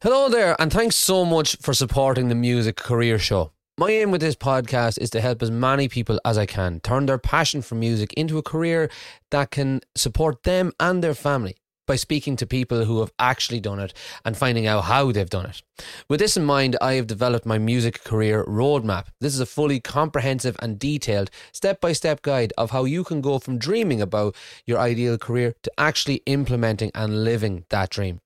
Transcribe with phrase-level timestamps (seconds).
[0.00, 3.50] Hello there, and thanks so much for supporting the Music Career Show.
[3.76, 7.06] My aim with this podcast is to help as many people as I can turn
[7.06, 8.92] their passion for music into a career
[9.32, 11.56] that can support them and their family
[11.88, 13.92] by speaking to people who have actually done it
[14.24, 15.62] and finding out how they've done it.
[16.08, 19.06] With this in mind, I have developed my music career roadmap.
[19.20, 23.20] This is a fully comprehensive and detailed step by step guide of how you can
[23.20, 28.20] go from dreaming about your ideal career to actually implementing and living that dream.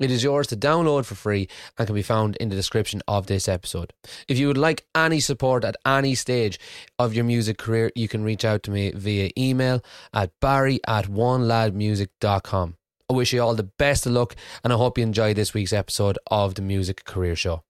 [0.00, 1.48] It is yours to download for free
[1.78, 3.92] and can be found in the description of this episode.
[4.26, 6.58] If you would like any support at any stage
[6.98, 11.06] of your music career, you can reach out to me via email at barry at
[11.06, 12.76] oneladmusic.com.
[13.08, 14.34] I wish you all the best of luck
[14.64, 17.62] and I hope you enjoy this week's episode of the Music Career Show.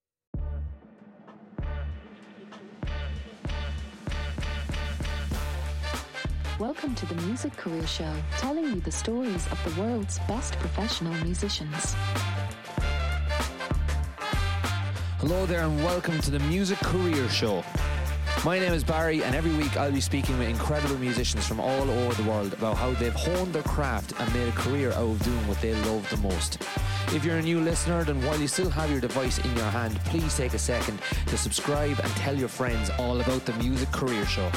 [6.61, 11.13] Welcome to the Music Career Show, telling you the stories of the world's best professional
[11.25, 11.97] musicians.
[15.19, 17.65] Hello there, and welcome to the Music Career Show.
[18.45, 21.91] My name is Barry, and every week I'll be speaking with incredible musicians from all
[21.91, 25.25] over the world about how they've honed their craft and made a career out of
[25.25, 26.63] doing what they love the most.
[27.09, 29.99] If you're a new listener, then while you still have your device in your hand,
[30.05, 34.25] please take a second to subscribe and tell your friends all about the Music Career
[34.25, 34.49] Show.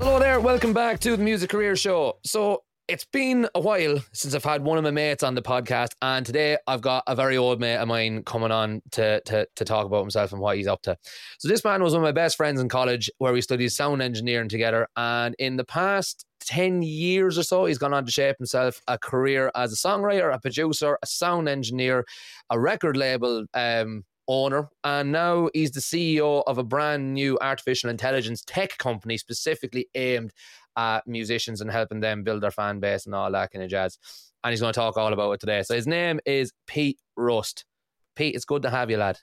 [0.00, 2.16] Hello there, welcome back to the Music Career Show.
[2.24, 5.90] So, it's been a while since I've had one of my mates on the podcast,
[6.00, 9.64] and today I've got a very old mate of mine coming on to, to, to
[9.66, 10.96] talk about himself and what he's up to.
[11.38, 14.00] So, this man was one of my best friends in college where we studied sound
[14.00, 14.88] engineering together.
[14.96, 18.96] And in the past 10 years or so, he's gone on to shape himself a
[18.96, 22.06] career as a songwriter, a producer, a sound engineer,
[22.48, 27.90] a record label um, owner, and now he's the CEO of a brand new artificial
[27.90, 30.32] intelligence tech company specifically aimed
[30.76, 33.98] at musicians and helping them build their fan base and all that kind of jazz.
[34.42, 35.62] And he's going to talk all about it today.
[35.62, 37.64] So his name is Pete Rust.
[38.14, 39.18] Pete, it's good to have you, lad.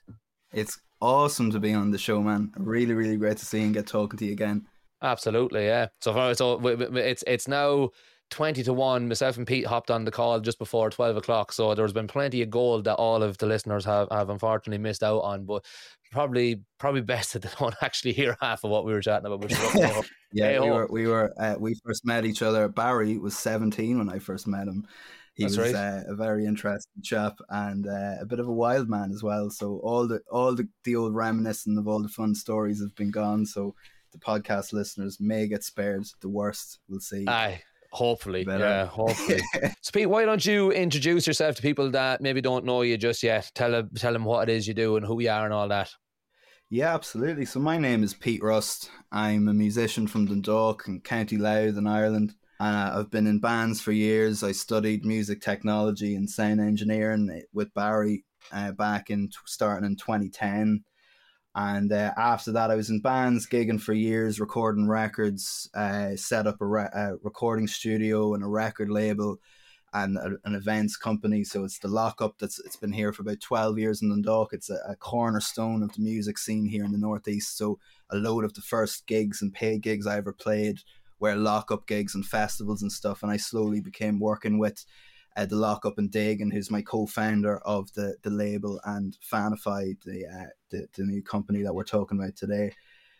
[0.52, 2.52] It's awesome to be on the show, man.
[2.56, 4.66] Really, really great to see and get talking to you again.
[5.02, 5.86] Absolutely, yeah.
[6.00, 7.90] So, far, so it's it's now
[8.30, 11.74] 20 to 1 myself and pete hopped on the call just before 12 o'clock so
[11.74, 15.20] there's been plenty of gold that all of the listeners have, have unfortunately missed out
[15.20, 15.64] on but
[16.10, 19.50] probably probably best that they don't actually hear half of what we were chatting about
[20.32, 22.68] yeah hey, we were we were uh, we first met each other.
[22.68, 24.86] Barry was 17 when i first met him.
[25.34, 26.00] He That's was right.
[26.00, 29.50] uh, a very interesting chap and uh, a bit of a wild man as well
[29.50, 33.10] so all the all the, the old reminiscing of all the fun stories have been
[33.10, 33.74] gone so
[34.12, 37.26] the podcast listeners may get spared the worst we'll see.
[37.28, 38.64] Aye Hopefully, Better.
[38.64, 39.40] yeah, hopefully.
[39.80, 43.22] so, Pete, why don't you introduce yourself to people that maybe don't know you just
[43.22, 43.50] yet?
[43.54, 45.68] Tell them, tell them what it is you do and who you are and all
[45.68, 45.90] that.
[46.70, 47.46] Yeah, absolutely.
[47.46, 48.90] So, my name is Pete Rust.
[49.10, 52.34] I'm a musician from Dundalk and County Louth in Ireland.
[52.60, 54.42] And uh, I've been in bands for years.
[54.42, 60.84] I studied music technology and sound engineering with Barry uh, back in starting in 2010.
[61.58, 66.46] And uh, after that, I was in bands, gigging for years, recording records, uh, set
[66.46, 69.40] up a, re- a, recording studio and a record label
[69.92, 71.42] and a, an events company.
[71.42, 74.52] So it's the lockup that's it's been here for about 12 years in Dundalk.
[74.52, 77.58] It's a, a, cornerstone of the music scene here in the Northeast.
[77.58, 80.78] So a load of the first gigs and paid gigs I ever played
[81.18, 83.24] were lockup gigs and festivals and stuff.
[83.24, 84.86] And I slowly became working with
[85.38, 90.26] uh, the Lockup and Dagan, who's my co-founder of the the label and Fanify, the,
[90.26, 92.72] uh, the the new company that we're talking about today.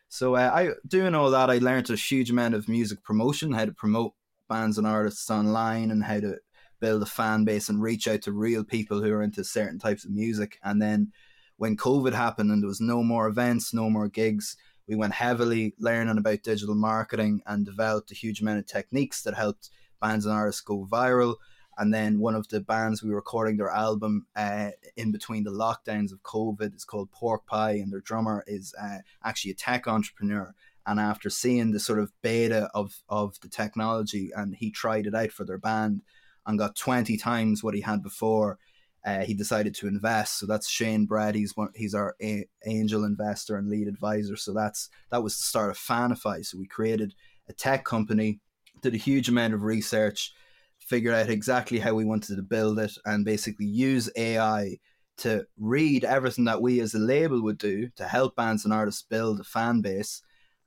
[0.09, 3.67] So uh, I doing all that, I learned a huge amount of music promotion, how
[3.67, 4.15] to promote
[4.49, 6.39] bands and artists online, and how to
[6.81, 10.05] build a fan base and reach out to real people who are into certain types
[10.05, 10.59] of music.
[10.65, 11.13] And then
[11.57, 14.57] when COVID happened and there was no more events, no more gigs,
[14.89, 19.35] we went heavily learning about digital marketing and developed a huge amount of techniques that
[19.35, 21.37] helped bands and artists go viral
[21.79, 25.51] and then one of the bands we were recording their album uh, in between the
[25.51, 29.87] lockdowns of COVID is called Pork Pie, and their drummer is uh, actually a tech
[29.87, 30.55] entrepreneur.
[30.87, 35.15] And after seeing the sort of beta of of the technology, and he tried it
[35.15, 36.03] out for their band
[36.47, 38.59] and got twenty times what he had before.
[39.07, 40.39] Uh, he decided to invest.
[40.39, 41.35] So that's Shane Brad.
[41.35, 41.69] He's one.
[41.75, 44.37] He's our a- angel investor and lead advisor.
[44.37, 46.45] So that's that was the start of Fanify.
[46.45, 47.15] So we created
[47.49, 48.41] a tech company,
[48.83, 50.33] did a huge amount of research,
[50.89, 54.79] figure out exactly how we wanted to build it and basically use AI
[55.19, 59.03] to read everything that we as a label would do to help bands and artists
[59.03, 60.23] build a fan base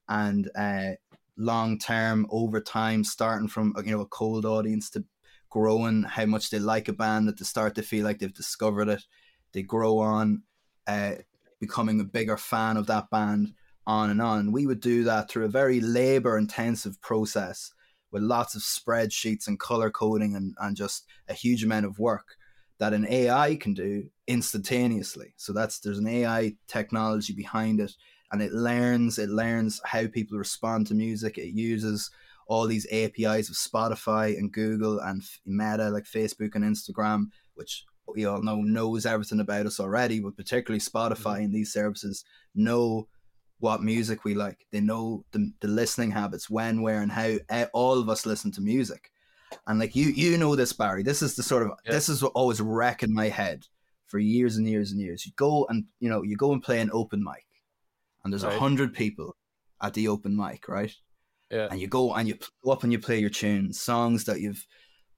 [0.09, 0.91] and uh,
[1.37, 5.03] long term over time starting from you know a cold audience to
[5.49, 8.87] growing how much they like a band at the start they feel like they've discovered
[8.87, 9.03] it.
[9.53, 10.43] They grow on
[10.87, 11.15] uh,
[11.59, 13.53] becoming a bigger fan of that band
[13.85, 14.51] on and on.
[14.51, 17.73] We would do that through a very labor intensive process
[18.11, 22.35] with lots of spreadsheets and color coding and, and just a huge amount of work
[22.81, 25.33] that an AI can do instantaneously.
[25.37, 27.91] So that's there's an AI technology behind it,
[28.31, 31.37] and it learns it learns how people respond to music.
[31.37, 32.09] It uses
[32.47, 38.25] all these APIs of Spotify and Google and Meta like Facebook and Instagram, which we
[38.25, 41.43] all know knows everything about us already, but particularly Spotify mm-hmm.
[41.43, 42.25] and these services
[42.55, 43.07] know
[43.61, 44.65] what music we like.
[44.71, 48.51] They know the, the listening habits, when, where, and how eh, all of us listen
[48.53, 49.11] to music.
[49.67, 51.03] And like you, you know this, Barry.
[51.03, 51.91] This is the sort of yeah.
[51.91, 53.65] this is what always wreck in my head
[54.07, 55.25] for years and years and years.
[55.25, 57.45] You go and you know you go and play an open mic,
[58.23, 58.59] and there's a right.
[58.59, 59.35] hundred people
[59.81, 60.93] at the open mic, right?
[61.49, 61.67] Yeah.
[61.69, 64.65] And you go and you go up and you play your tunes, songs that you've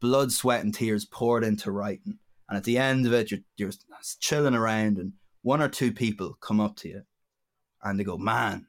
[0.02, 2.18] blood, sweat, and tears poured into writing.
[2.50, 3.72] And at the end of it, you're you're
[4.20, 5.14] chilling around, and
[5.44, 7.02] one or two people come up to you,
[7.84, 8.68] and they go, "Man,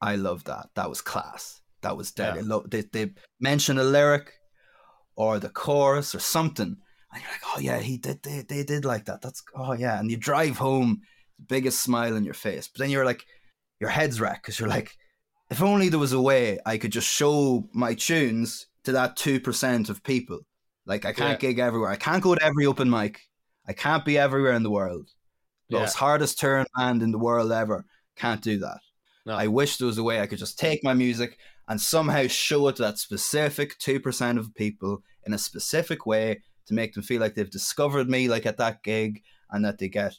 [0.00, 0.68] I love that.
[0.74, 1.60] That was class.
[1.82, 2.44] That was dead.
[2.46, 2.58] Yeah.
[2.66, 3.10] They they
[3.40, 4.32] mention a lyric,
[5.16, 6.76] or the chorus, or something."
[7.12, 8.22] And you're like, oh yeah, he did.
[8.22, 9.20] They, they did like that.
[9.20, 9.98] That's oh yeah.
[9.98, 11.02] And you drive home,
[11.46, 12.68] biggest smile on your face.
[12.68, 13.24] But then you're like,
[13.80, 14.92] your head's wrecked because you're like,
[15.50, 19.40] if only there was a way I could just show my tunes to that two
[19.40, 20.40] percent of people.
[20.86, 21.48] Like I can't yeah.
[21.48, 21.90] gig everywhere.
[21.90, 23.20] I can't go to every open mic.
[23.68, 25.10] I can't be everywhere in the world.
[25.68, 25.82] The yeah.
[25.82, 27.84] most hardest turn band in the world ever
[28.16, 28.80] can't do that.
[29.24, 29.34] No.
[29.34, 31.38] I wish there was a way I could just take my music
[31.68, 36.42] and somehow show it to that specific two percent of people in a specific way
[36.66, 39.88] to make them feel like they've discovered me, like at that gig, and that they
[39.88, 40.14] get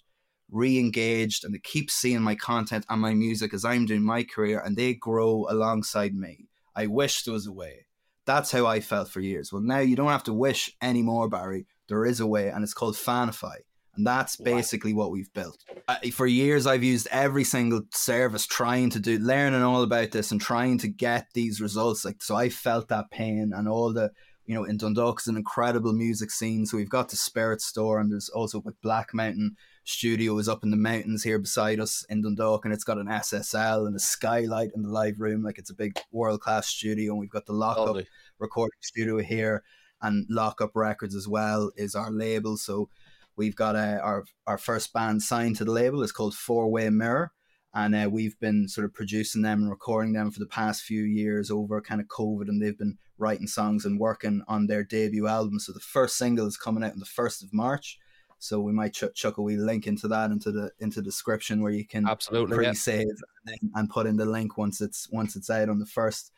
[0.52, 4.62] re-engaged and they keep seeing my content and my music as I'm doing my career
[4.64, 6.48] and they grow alongside me.
[6.76, 7.88] I wish there was a way.
[8.26, 9.52] That's how I felt for years.
[9.52, 11.66] Well, now you don't have to wish anymore, Barry.
[11.90, 13.58] There is a way, and it's called Fanify.
[13.96, 15.64] And that's basically what we've built.
[15.88, 20.32] Uh, for years, I've used every single service trying to do, learning all about this
[20.32, 22.04] and trying to get these results.
[22.04, 24.12] Like, so I felt that pain and all the
[24.46, 26.66] you know, in Dundalk is an incredible music scene.
[26.66, 29.56] So we've got the Spirit Store, and there's also like Black Mountain
[29.86, 33.08] Studio is up in the mountains here beside us in Dundalk, and it's got an
[33.08, 37.12] SSL and a skylight in the live room, like it's a big world class studio.
[37.12, 38.08] And we've got the Lockup Lovely.
[38.38, 39.64] recording studio here,
[40.02, 42.58] and Lockup Records as well is our label.
[42.58, 42.90] So
[43.36, 46.04] we've got a, uh, our our first band signed to the label.
[46.04, 47.32] It's called Four Way Mirror
[47.74, 51.04] and uh, we've been sort of producing them and recording them for the past few
[51.04, 55.28] years over kind of COVID, and they've been writing songs and working on their debut
[55.28, 55.60] album.
[55.60, 57.98] So the first single is coming out on the first of March.
[58.38, 61.62] So we might ch- chuck a wee link into that into the into the description
[61.62, 63.08] where you can absolutely pre-save
[63.48, 63.56] yeah.
[63.62, 66.32] and, and put in the link once it's once it's out on the first.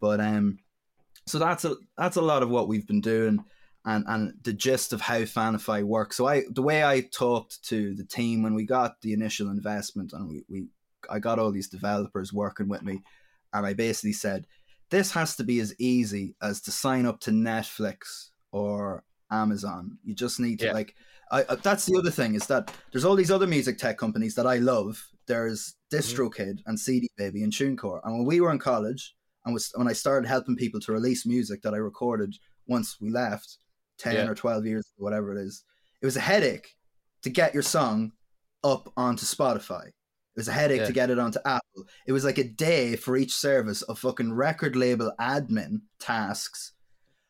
[0.00, 0.58] But um,
[1.26, 3.44] so that's a that's a lot of what we've been doing
[3.84, 6.16] and and the gist of how Fanify works.
[6.16, 10.12] So I the way I talked to the team when we got the initial investment
[10.12, 10.66] and we, we
[11.10, 13.02] I got all these developers working with me
[13.52, 14.46] and I basically said
[14.90, 19.98] this has to be as easy as to sign up to Netflix or Amazon.
[20.04, 20.72] You just need to yeah.
[20.72, 20.94] like
[21.30, 24.46] I, that's the other thing is that there's all these other music tech companies that
[24.46, 25.08] I love.
[25.26, 26.68] There's DistroKid mm-hmm.
[26.68, 28.00] and CD Baby and TuneCore.
[28.04, 29.14] And when we were in college
[29.44, 33.10] and was when I started helping people to release music that I recorded once we
[33.10, 33.58] left,
[33.98, 34.28] 10 yeah.
[34.28, 35.64] or 12 years, whatever it is.
[36.02, 36.74] It was a headache
[37.22, 38.12] to get your song
[38.62, 39.86] up onto Spotify.
[39.86, 40.86] It was a headache yeah.
[40.86, 41.84] to get it onto Apple.
[42.06, 46.72] It was like a day for each service of fucking record label admin tasks.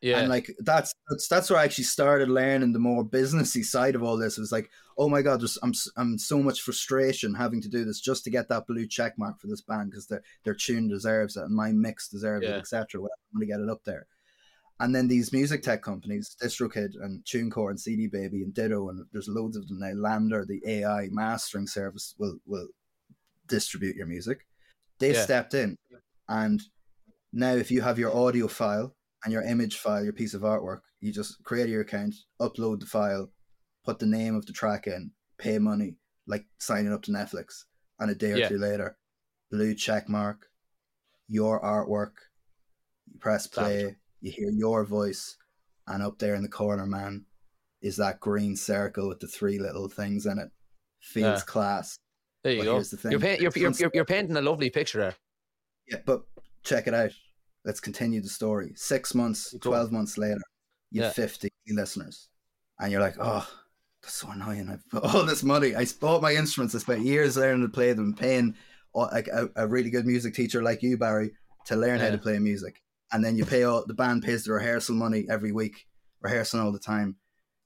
[0.01, 0.21] Yeah.
[0.21, 4.03] And like that's that's that's where I actually started learning the more businessy side of
[4.03, 4.37] all this.
[4.37, 8.01] It was like, oh my god, I'm I'm so much frustration having to do this
[8.01, 11.37] just to get that blue check mark for this band because their their tune deserves
[11.37, 12.57] it and my mix deserves yeah.
[12.57, 13.01] it, etc.
[13.01, 14.07] I'm gonna get it up there.
[14.81, 19.05] And then these music tech companies, DistroKid and TuneCore and CD Baby and Ditto, and
[19.13, 19.93] there's loads of them now.
[19.95, 22.67] LANDR, the AI mastering service, will will
[23.47, 24.47] distribute your music.
[24.99, 25.23] They yeah.
[25.23, 25.79] stepped in,
[26.29, 26.61] and
[27.33, 30.81] now if you have your audio file and your image file, your piece of artwork,
[31.01, 33.31] you just create your account, upload the file,
[33.85, 35.95] put the name of the track in, pay money,
[36.27, 37.65] like signing up to Netflix,
[38.01, 38.49] and a day or yeah.
[38.49, 38.97] two later,
[39.53, 40.47] blue check mark,
[41.29, 42.13] your artwork,
[43.13, 45.37] you press play you hear your voice,
[45.87, 47.27] and up there in the corner, man,
[47.83, 50.49] is that green circle with the three little things in it.
[51.01, 51.45] Feels yeah.
[51.45, 51.99] class.
[52.43, 52.81] There you but go.
[52.81, 55.15] The you're, you're, you're, you're, you're painting a lovely picture there.
[55.87, 56.23] Yeah, but
[56.63, 57.11] check it out.
[57.67, 58.73] Let's continue the story.
[58.77, 59.73] Six months, cool.
[59.73, 60.41] 12 months later,
[60.91, 61.25] you have yeah.
[61.25, 62.29] 50 listeners.
[62.81, 63.47] And you're like, oh,
[64.03, 64.71] that's so annoying.
[64.71, 65.77] I've put all this money.
[65.77, 66.75] I bought my instruments.
[66.75, 68.57] I spent years learning to play them, paying
[68.95, 71.33] uh, like a, a really good music teacher like you, Barry,
[71.67, 72.07] to learn yeah.
[72.07, 72.81] how to play music
[73.15, 75.87] and then you pay all the band pays the rehearsal money every week,
[76.21, 77.15] rehearsing all the time.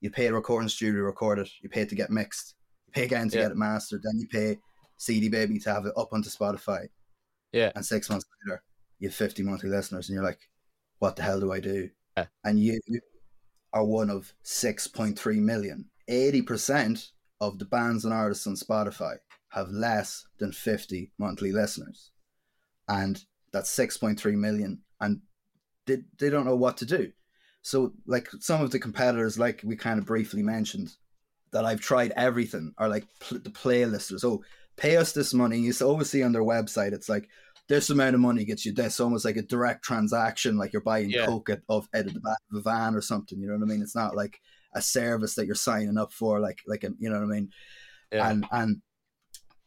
[0.02, 1.48] You pay a recording studio to record it.
[1.62, 2.54] You pay to get mixed.
[2.86, 3.44] You pay again to yeah.
[3.44, 4.02] get it mastered.
[4.04, 4.58] Then you pay
[4.98, 6.88] CD Baby to have it up onto Spotify.
[7.52, 7.72] Yeah.
[7.74, 8.62] And six months later,
[8.98, 10.38] you have 50 monthly listeners, and you're like,
[10.98, 11.88] what the hell do I do?
[12.18, 12.26] Yeah.
[12.44, 12.78] And you
[13.72, 15.86] are one of 6.3 million.
[16.10, 17.08] 80%
[17.40, 19.16] of the bands and artists on Spotify
[19.48, 22.10] have less than 50 monthly listeners.
[22.86, 24.82] And that's 6.3 million.
[25.00, 25.22] And
[25.88, 27.10] they, they don't know what to do.
[27.62, 30.90] So, like some of the competitors, like we kind of briefly mentioned,
[31.50, 34.24] that I've tried everything are like pl- the playlisters.
[34.24, 34.42] Oh,
[34.76, 35.58] pay us this money.
[35.58, 37.28] You always see on their website, it's like
[37.68, 41.10] this amount of money gets you this, almost like a direct transaction, like you're buying
[41.10, 41.26] Yeah.
[41.26, 43.40] coke at, of out of the back of a van or something.
[43.40, 43.82] You know what I mean?
[43.82, 44.40] It's not like
[44.74, 47.50] a service that you're signing up for, like like a, you know what I mean?
[48.12, 48.30] Yeah.
[48.30, 48.82] And and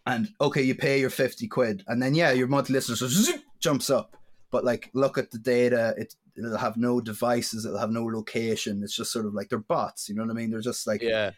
[0.08, 3.90] and okay, you pay your fifty quid, and then yeah, your monthly listeners zoop, jumps
[3.90, 4.16] up.
[4.51, 5.93] But like, look at the data.
[5.98, 7.65] It it'll have no devices.
[7.65, 8.81] It'll have no location.
[8.84, 10.08] It's just sort of like they're bots.
[10.10, 10.51] You know what I mean?
[10.51, 11.31] They're just like yeah.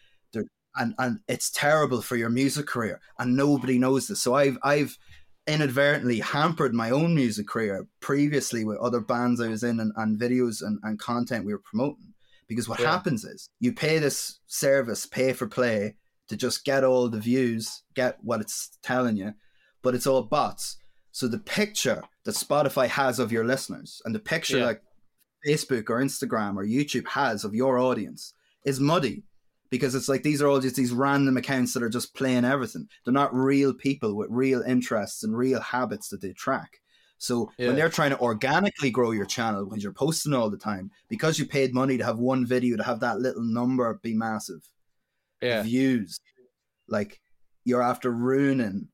[0.75, 4.97] and and it's terrible for your music career and nobody knows this so i've i've
[5.45, 10.19] inadvertently hampered my own music career previously with other bands i was in and, and
[10.19, 12.13] videos and, and content we were promoting
[12.47, 12.91] because what Yeah.
[12.91, 15.95] happens is you pay this service pay for play
[16.29, 19.33] to just get all the views get what it's telling you
[19.81, 20.77] but it's all bots
[21.13, 24.65] so the picture that spotify has of your listeners and the picture Yeah.
[24.65, 24.81] like
[25.47, 28.33] facebook or instagram or youtube has of your audience
[28.65, 29.23] is muddy
[29.69, 32.87] because it's like these are all just these random accounts that are just playing everything.
[33.03, 36.79] They're not real people with real interests and real habits that they track.
[37.17, 37.67] So Yeah.
[37.67, 41.39] when they're trying to organically grow your channel, when you're posting all the time, because
[41.39, 44.61] you paid money to have one video to have that little number be massive,
[45.41, 45.63] Yeah.
[45.63, 46.19] views,
[46.87, 47.19] like
[47.65, 48.89] you're after ruining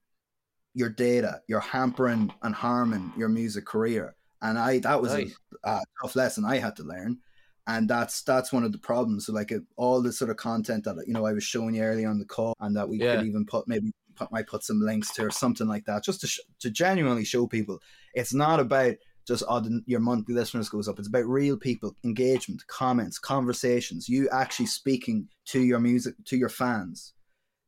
[0.79, 4.15] your data, you're hampering and harming your music career.
[4.41, 5.27] And I that was a,
[5.65, 7.19] a tough lesson I had to learn.
[7.67, 9.25] And that's that's one of the problems.
[9.25, 12.09] So like all the sort of content that you know I was showing you earlier
[12.09, 13.17] on the call, and that we Yeah.
[13.17, 16.21] could even put maybe put might put some links to or something like that, just
[16.21, 17.79] to sh- to genuinely show people
[18.15, 18.95] it's not about
[19.27, 20.97] just oh, your monthly listeners goes up.
[20.97, 24.09] It's about real people, engagement, comments, conversations.
[24.09, 27.13] You actually speaking to your music, to your fans,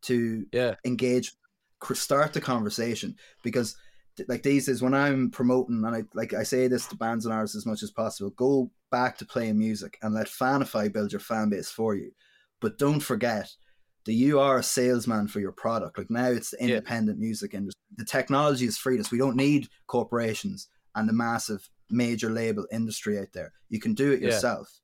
[0.04, 0.76] to Yeah.
[0.86, 1.34] engage,
[1.94, 3.76] start the conversation because
[4.28, 7.34] like these is when I'm promoting and I like I say this to bands and
[7.34, 8.30] artists as much as possible.
[8.32, 12.12] Go back to playing music and let Fanify build your fan base for you,
[12.60, 13.50] but don't forget
[14.06, 15.98] that you are a salesman for your product.
[15.98, 16.76] Like now, it's the Yeah.
[16.76, 17.80] independent music industry.
[17.98, 19.12] The technology has freed us.
[19.12, 23.54] We don't need corporations and the massive major label industry out there.
[23.70, 24.30] You can do it Yeah.
[24.30, 24.82] yourself.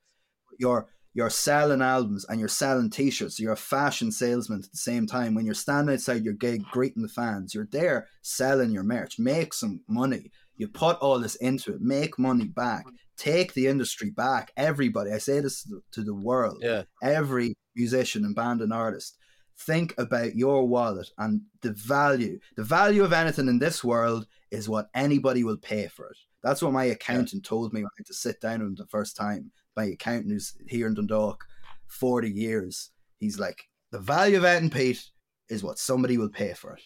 [0.59, 0.87] You're
[1.17, 3.39] you're selling albums and you're selling t-shirts.
[3.39, 5.33] You're a fashion salesman at the same time.
[5.33, 9.17] When you're standing outside your gig greeting the fans, you're there selling your merch.
[9.17, 10.31] Make some money.
[10.57, 11.81] You put all this into it.
[11.81, 12.86] Make money back.
[13.17, 14.51] Take the industry back.
[14.57, 15.12] Everybody.
[15.12, 16.83] I say this to the, to the world Yeah.
[17.01, 19.17] every musician and band and artist
[19.59, 24.69] think about your wallet and the value the value of anything in this world is
[24.69, 28.05] what anybody will pay for it that's what my accountant told me when i had
[28.05, 31.46] to sit down with him the first time my accountant who's here in dundalk
[31.88, 35.01] 40 years he's like the value of it and pete
[35.50, 36.81] is what somebody will pay for it.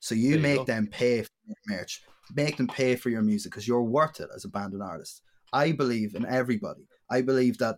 [0.00, 0.64] So you make go.
[0.64, 2.02] them pay for your merch
[2.34, 5.22] make them pay for your music because you're worth it as a band and artist.
[5.52, 6.88] I believe in everybody.
[7.10, 7.76] I believe that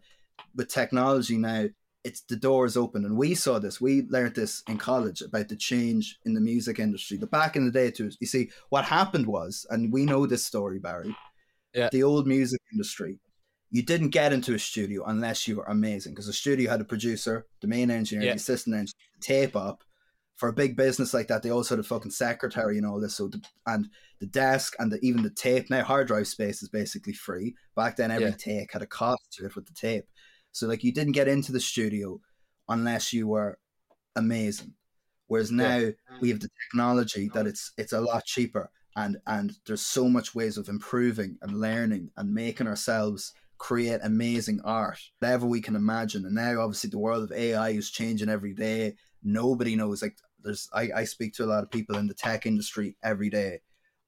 [0.55, 1.67] with technology now
[2.05, 3.05] it's the door is open.
[3.05, 6.79] And we saw this we learned this in college about the change in the music
[6.79, 7.17] industry.
[7.17, 10.45] The back in the day too you see what happened was and we know this
[10.45, 11.15] story barry
[11.75, 11.89] Yeah.
[11.91, 13.19] the old music industry
[13.71, 16.85] you didn't get into a studio unless you were amazing because the studio had a
[16.85, 18.33] producer the main engineer Yeah.
[18.33, 19.85] the assistant engineer tape up
[20.37, 23.17] for a big business like that they also had a fucking secretary and all this
[23.17, 23.89] so the, and
[24.21, 27.97] the desk and the, even the tape now hard drive space is basically free back
[27.97, 28.35] then every Yeah.
[28.39, 30.05] take had a cost to it with the tape
[30.53, 32.21] so like you didn't get into the studio
[32.69, 33.59] unless you were
[34.17, 34.75] amazing.
[35.27, 35.91] Whereas now Yeah.
[36.21, 40.35] we have the technology that it's it's a lot cheaper and and there's so much
[40.35, 46.25] ways of improving and learning and making ourselves create amazing art, whatever we can imagine.
[46.25, 48.95] And now obviously the world of AI is changing every day.
[49.23, 52.47] Nobody knows like there's I, I speak to a lot of people in the tech
[52.47, 53.61] industry every day.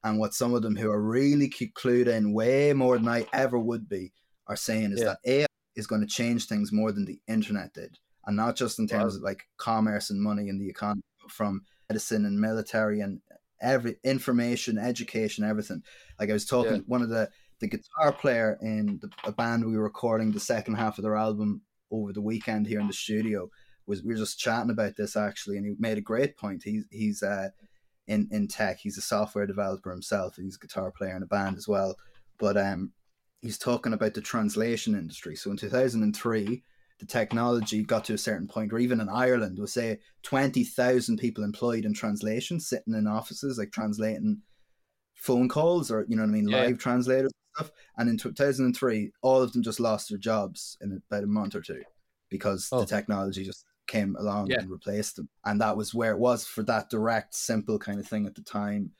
[0.02, 3.58] And what some of them who are really clued in way more than I ever
[3.58, 4.12] would be
[4.46, 5.14] are saying is Yeah.
[5.24, 7.98] that AI is going to change things more than the internet did.
[8.26, 9.18] And not just in terms Wow.
[9.18, 13.20] of like commerce and money and the economy, but from medicine and military and
[13.60, 15.82] every information, education, everything.
[16.18, 16.82] Like I was talking, Yeah.
[16.86, 17.28] one of the
[17.60, 21.16] the guitar player in the, a band we were recording the second half of their
[21.16, 23.48] album over the weekend here in the studio
[23.86, 26.62] was we were just chatting about this actually, and he made a great point.
[26.64, 27.48] He's he's uh,
[28.06, 28.78] in in tech.
[28.78, 30.36] He's a software developer himself.
[30.36, 31.96] He's a guitar player in a band as well.
[32.38, 32.92] But um,
[33.42, 35.36] he's talking about the translation industry.
[35.36, 36.62] So in two thousand and three,
[37.00, 41.18] the technology got to a certain point where even in Ireland, was say twenty thousand
[41.18, 44.42] people employed in translation, sitting in offices like translating
[45.14, 46.62] phone calls or you know what I mean, Yeah.
[46.62, 47.72] live translators stuff.
[47.96, 51.24] And in two thousand and three, all of them just lost their jobs in about
[51.24, 51.82] a month or two
[52.28, 52.80] because Oh.
[52.80, 54.60] the technology just came along Yeah.
[54.60, 55.28] and replaced them.
[55.44, 58.42] And that was where it was for that direct, simple kind of thing at the
[58.42, 58.92] time.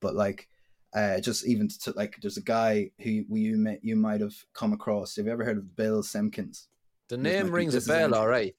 [0.00, 0.48] But like,
[0.94, 4.34] uh, just even to like, there's a guy who you you, may, you might have
[4.54, 5.16] come across.
[5.16, 6.68] Have you ever heard of Bill Simpkins?
[7.08, 8.54] The name rings a bell, all right.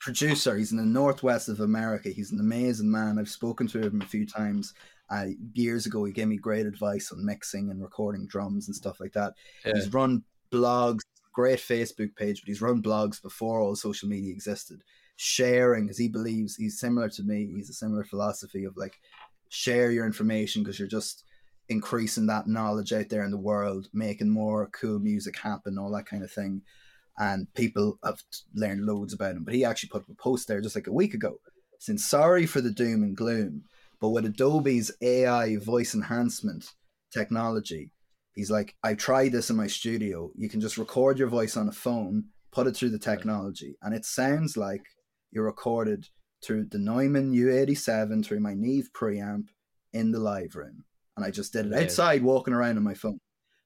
[0.00, 0.56] producer.
[0.56, 2.08] He's in the northwest of America.
[2.10, 3.18] He's an amazing man.
[3.18, 4.72] I've spoken to him a few times.
[5.10, 9.00] Uh, years ago, he gave me great advice on mixing and recording drums and stuff
[9.00, 9.34] like that.
[9.64, 9.72] Yeah.
[9.74, 11.00] He's run blogs,
[11.32, 14.82] great Facebook page, but he's run blogs before all social media existed.
[15.16, 17.52] Sharing, because he believes he's similar to me.
[17.54, 18.98] He's a similar philosophy of like
[19.48, 21.24] share your information because you're just
[21.68, 26.06] increasing that knowledge out there in the world, making more cool music happen, all that
[26.06, 26.62] kind of thing
[27.16, 28.20] and people have
[28.56, 29.44] learned loads about him.
[29.44, 31.38] But he actually put up a post there just like a week ago
[31.84, 33.64] saying sorry for the doom and gloom,
[34.04, 36.70] but with Adobe's AI voice enhancement
[37.10, 37.90] technology,
[38.34, 40.30] he's like, I tried this in my studio.
[40.36, 43.94] You can just record your voice on a phone, put it through the technology, and
[43.94, 44.82] it sounds like
[45.32, 46.06] you're recorded
[46.44, 49.46] through the Neumann U87 through my Neve preamp
[49.94, 50.84] in the live room.
[51.16, 51.80] And I just did it Yeah.
[51.80, 53.18] outside walking around on my phone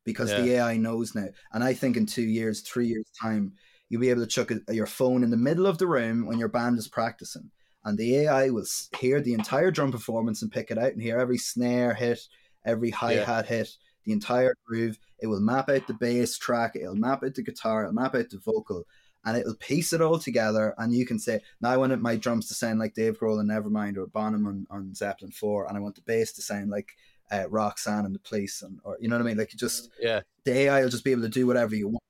[0.04, 1.26] because the AI knows now.
[1.52, 3.54] And I think in two years, three years' time,
[3.88, 6.38] you'll be able to chuck a, your phone in the middle of the room when
[6.38, 7.50] your band is practicing.
[7.88, 8.66] And the AI will
[8.99, 12.21] hear the entire drum performance and pick it out and hear every snare hit,
[12.66, 13.71] every hi hat hit,
[14.04, 14.99] the entire groove.
[15.21, 18.28] It will map out the bass track, it'll map out the guitar, it'll map out
[18.28, 18.85] the vocal,
[19.25, 20.75] and it'll piece it all together.
[20.76, 23.49] And you can say, now I want my drums to sound like Dave Grohl and
[23.49, 26.90] Nevermind or Bonham on, on Zeppelin 4, and I want the bass to sound like
[27.30, 29.38] uh, Roxanne and the Police, and or you know what I mean?
[29.38, 30.21] Like just Yeah.
[30.45, 32.04] the AI will just be able to do whatever you want,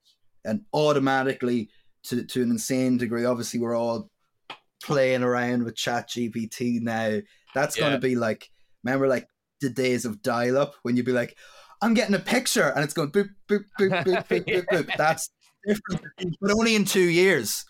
[0.45, 1.69] and automatically
[2.05, 3.25] to to an insane degree.
[3.25, 4.11] Obviously, we're all
[4.83, 7.21] playing around with Chat GPT now.
[7.55, 8.51] That's going to be like
[8.85, 9.27] remember like
[9.61, 11.37] the days of dial up when you'd be like,
[11.83, 14.91] I'm getting a picture and it's going boop boop boop boop boop boop boop.
[14.97, 15.31] That's
[15.67, 16.03] different,
[16.41, 17.65] but only in two years.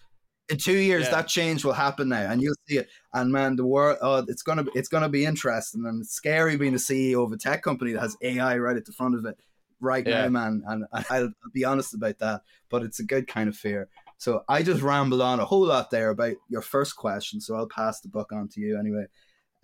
[0.50, 1.17] In two years, Yeah.
[1.17, 2.88] that change will happen now, and you'll see it.
[3.12, 6.12] And man, the world, oh, uh, it's gonna be, it's gonna be interesting and it's
[6.15, 9.14] scary being the CEO of a tech company that has AI right at the front
[9.14, 9.37] of it
[9.81, 10.23] right Yeah.
[10.23, 10.62] now, man.
[10.66, 12.40] And I'll, I'll be honest about that,
[12.71, 13.90] but it's a good kind of fear.
[14.18, 17.40] So I just rambled on a whole lot there about your first question.
[17.40, 19.07] So I'll pass the buck on to you anyway.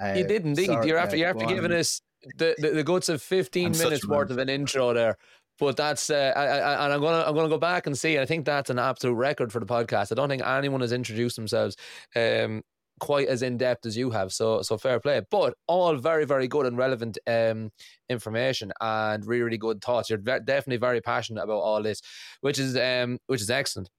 [0.02, 0.66] Uh, You did indeed.
[0.66, 1.54] sorry, you're uh, after you're after on.
[1.54, 2.00] giving us
[2.36, 5.18] the, the, the guts of 15 I'm minutes worth of an intro there.
[5.58, 8.18] But that's uh, I, I, and I'm gonna I'm gonna go back and see.
[8.18, 10.10] I think that's an absolute record for the podcast.
[10.10, 11.76] I don't think anyone has introduced themselves
[12.16, 12.62] um,
[12.98, 14.32] quite as in depth as you have.
[14.32, 15.22] So so fair play.
[15.30, 17.70] But all very very good and relevant um,
[18.08, 20.10] information and really really good thoughts.
[20.10, 22.02] You're definitely very passionate about all this,
[22.40, 23.90] which is um which is excellent.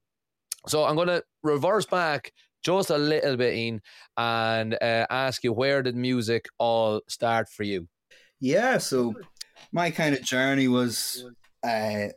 [0.68, 2.32] So I'm gonna reverse back
[2.64, 3.80] just a little bit in
[4.16, 7.88] and uh, ask you where did music all start for you?
[8.40, 9.14] Yeah, so
[9.72, 11.24] my kind of journey was
[11.66, 12.08] uh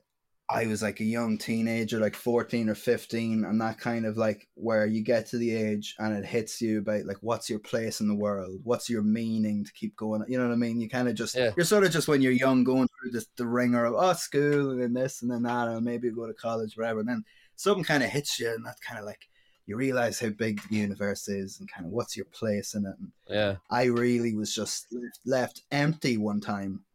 [0.51, 4.47] I was like a young teenager, like 14 or 15, and that kind of like
[4.55, 8.01] where you get to the age and it hits you about like what's your place
[8.01, 10.23] in the world, what's your meaning to keep going.
[10.27, 10.81] You know what I mean?
[10.81, 11.51] You kind of just Yeah.
[11.55, 14.71] you're sort of just when you're young going through this the ringer of oh school
[14.71, 17.01] and then this and then that and maybe go to college, whatever.
[17.01, 17.23] And then
[17.59, 19.27] something kind of hits you, and that's kind of like
[19.65, 22.95] you realize how big the universe is and kind of what's your place in it.
[22.97, 26.85] And Yeah, I really was just left, left empty one time.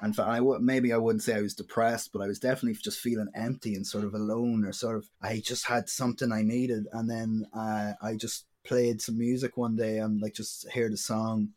[0.00, 2.78] And for, I w- maybe I wouldn't say I was depressed, but I was definitely
[2.82, 6.42] just feeling empty and sort of alone, or sort of I just had something I
[6.42, 6.86] needed.
[6.92, 10.96] And then uh, I just played some music one day and like just heard a
[10.96, 11.50] song,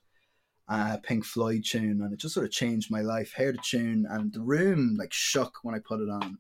[0.68, 3.34] uh, Pink Floyd tune, and it just sort of changed my life.
[3.34, 6.38] Heard a tune, and the room like shook when I put it on,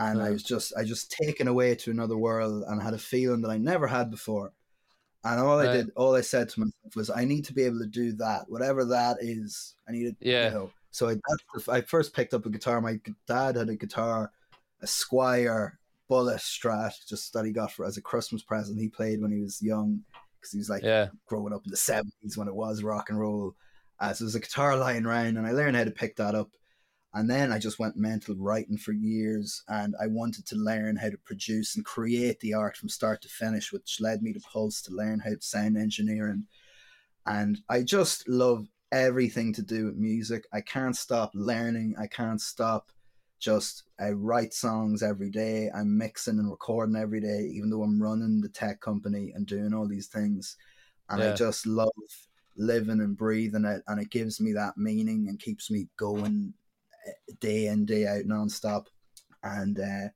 [0.00, 3.42] and I was just I just taken away to another world and had a feeling
[3.42, 4.52] that I never had before.
[5.22, 7.80] And all I did, all I said to myself was, I need to be able
[7.80, 9.74] to do that, whatever that is.
[9.86, 10.48] I needed, Yeah.
[10.48, 10.70] you know.
[10.92, 12.80] So I, that's the, I first picked up a guitar.
[12.80, 14.32] My dad had a guitar,
[14.80, 15.72] a Squier
[16.08, 18.80] Bullet Strat, just that he got for as a Christmas present.
[18.80, 20.00] He played when he was young
[20.40, 23.20] because he was like yeah, growing up in the seventies when it was rock and
[23.20, 23.54] roll.
[23.98, 26.48] Uh, so there's a guitar lying around, and I learned how to pick that up.
[27.12, 31.10] And then I just went mental writing for years, and I wanted to learn how
[31.10, 34.80] to produce and create the art from start to finish, which led me to Pulse
[34.82, 36.46] to learn how to sound engineering.
[37.26, 40.46] And I just love everything to do with music.
[40.52, 41.94] I can't stop learning.
[41.98, 42.92] I can't stop
[43.40, 45.70] just I write songs every day.
[45.74, 49.74] I'm mixing and recording every day, even though I'm running the tech company and doing
[49.74, 50.56] all these things.
[51.08, 51.90] And I just love
[52.56, 56.54] living and breathing it, and it gives me that meaning and keeps me going
[57.40, 58.86] day in day out nonstop.
[59.42, 60.08] And uh,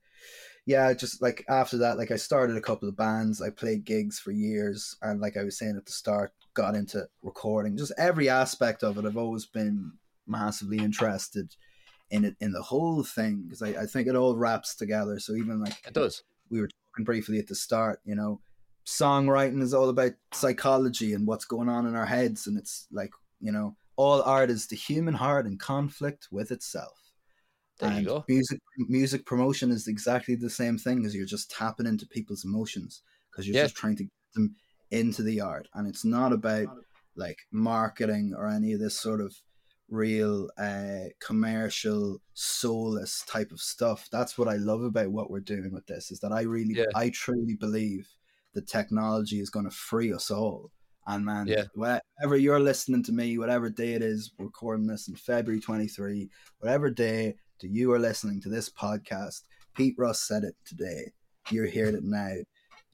[0.66, 3.42] yeah, just like after that, like I started a couple of bands.
[3.42, 7.06] I played gigs for years, and like I was saying at the start, got into
[7.22, 7.76] recording.
[7.76, 9.92] Just every aspect of it, I've always been
[10.26, 11.54] massively interested
[12.10, 15.18] in it in the whole thing because I, I think it all wraps together.
[15.18, 16.22] So even like it does.
[16.50, 18.40] we were talking briefly at the start, you know,
[18.86, 23.10] songwriting is all about psychology and what's going on in our heads, and it's like
[23.40, 26.98] you know, all art is the human heart in conflict with itself.
[27.78, 28.24] There you go.
[28.28, 33.02] music music promotion is exactly the same thing as you're just tapping into people's emotions
[33.30, 33.64] because you're Yeah.
[33.64, 34.54] just trying to get them
[34.90, 36.68] into the art, and it's not about
[37.16, 39.34] like marketing or any of this sort of
[39.88, 45.70] real uh commercial soulless type of stuff that's what i love about what we're doing
[45.72, 46.86] with this is that i really Yeah.
[46.94, 48.08] i truly believe
[48.54, 50.70] that technology is going to free us all
[51.06, 51.64] and man Yeah.
[51.74, 56.28] whatever you're listening to me whatever day it is recording this in february 23
[56.60, 59.42] whatever day that you are listening to this podcast
[59.76, 61.12] pete rust said it today
[61.50, 62.34] you're hearing it now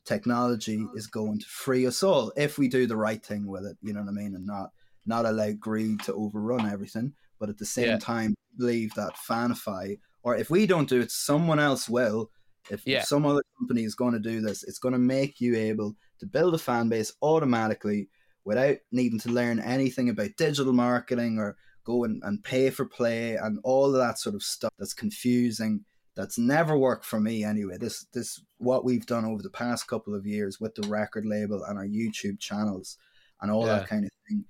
[0.05, 3.77] technology is going to free us all if we do the right thing with it
[3.83, 4.71] you know what i mean and not
[5.07, 7.99] not allow greed to overrun everything but at the same Yeah.
[7.99, 12.31] time believe that fanify or if we don't do it someone else will
[12.71, 12.99] if, Yeah.
[12.99, 15.95] if some other company is going to do this it's going to make you able
[16.21, 18.09] to build a fan base automatically
[18.45, 23.35] without needing to learn anything about digital marketing or go and, and pay for play
[23.37, 25.85] and all of that sort of stuff that's confusing
[26.17, 27.77] that's never worked for me anyway.
[27.79, 31.63] This this what we've done over the past couple of years with the record label
[31.65, 32.99] and our youtube channels
[33.41, 33.77] and all Yeah.
[33.79, 34.45] that kind of thing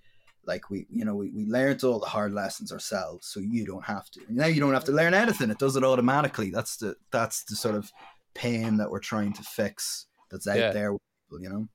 [0.46, 3.84] like we you know we, we learned all the hard lessons ourselves so you don't
[3.84, 4.20] have to.
[4.28, 5.50] Now you don't have to learn anything.
[5.50, 6.50] It does it automatically.
[6.50, 7.92] That's the that's the sort of
[8.34, 10.72] pain that we're trying to fix that's out Yeah.
[10.72, 10.92] there.
[10.94, 11.68] with people you know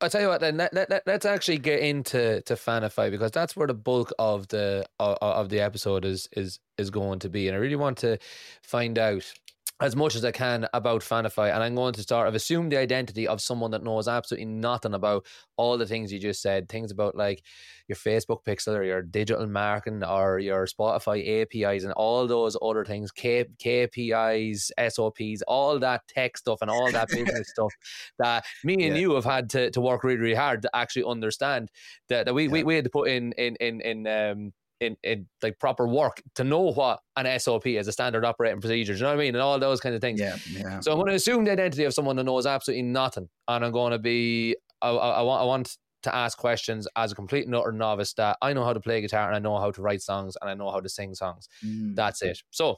[0.00, 0.40] I'll tell you what.
[0.40, 4.48] Then let, let, let's actually get into to Fanify because that's where the bulk of
[4.48, 7.98] the of, of the episode is is is going to be, and I really want
[7.98, 8.18] to
[8.62, 9.32] find out
[9.80, 12.28] as much as I can about Fanify, and I'm going to start.
[12.28, 16.20] I've assumed the identity of someone that knows absolutely nothing about all the things you
[16.20, 16.68] just said.
[16.68, 17.42] Things about like
[17.88, 22.84] your Facebook pixel or your digital marketing or your Spotify APIs and all those other
[22.84, 27.72] things, K, KPIs, SOPs, all that tech stuff and all that business stuff
[28.18, 29.00] that me and Yeah.
[29.00, 31.70] you have had to, to work really, really hard to actually understand
[32.08, 34.52] that, that we, we, we had to put in in in in um
[34.84, 38.92] in, in like proper work to know what an SOP is, a standard operating procedure.
[38.92, 39.34] Do you know what I mean?
[39.34, 40.20] And all those kinds of things.
[40.20, 43.28] yeah yeah So I'm going to assume the identity of someone that knows absolutely nothing,
[43.48, 44.56] and I'm going to be.
[44.82, 45.42] I, I, I want.
[45.42, 48.74] I want to ask questions as a complete and utter novice that I know how
[48.74, 50.88] to play guitar and I know how to write songs and I know how to
[50.88, 51.48] sing songs.
[51.64, 51.96] Mm.
[51.96, 52.42] That's it.
[52.50, 52.76] So,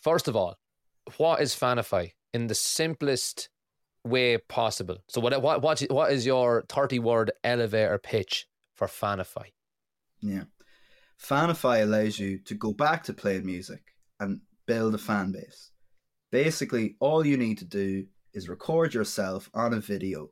[0.00, 0.56] first of all,
[1.16, 3.48] what is Fanify in the simplest
[4.04, 4.98] way possible?
[5.08, 9.46] So, what what what what is your thirty word elevator pitch for Fanify?
[10.20, 10.44] Yeah.
[11.22, 13.82] Fanify allows you to go back to playing music
[14.18, 15.70] and build a fan base.
[16.32, 20.30] Basically, all you need to do is record yourself on a video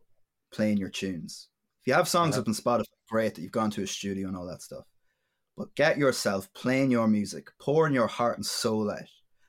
[0.52, 1.48] playing your tunes.
[1.82, 2.42] If you have songs Uh-huh.
[2.42, 4.84] up on Spotify, great that you've gone to a studio and all that stuff.
[5.56, 9.08] But get yourself playing your music, pouring your heart and soul out,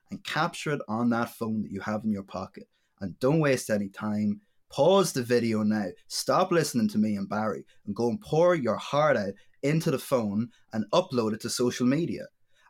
[0.09, 2.67] and capture it on that phone that you have in your pocket.
[2.99, 4.41] And don't waste any time.
[4.71, 5.87] Pause the video now.
[6.07, 9.99] Stop listening to me and Barry and go and pour your heart out into the
[9.99, 12.25] phone and upload it to social media.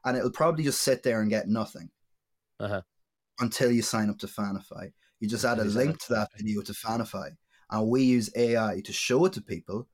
[0.06, 1.90] And it'll probably just sit there and get nothing
[2.60, 2.82] Uh-huh.
[3.40, 4.92] until you sign up to Fanify.
[5.20, 7.30] You just add a Until you sign link to that video to Fanify.
[7.72, 9.88] And we use AI to show it to people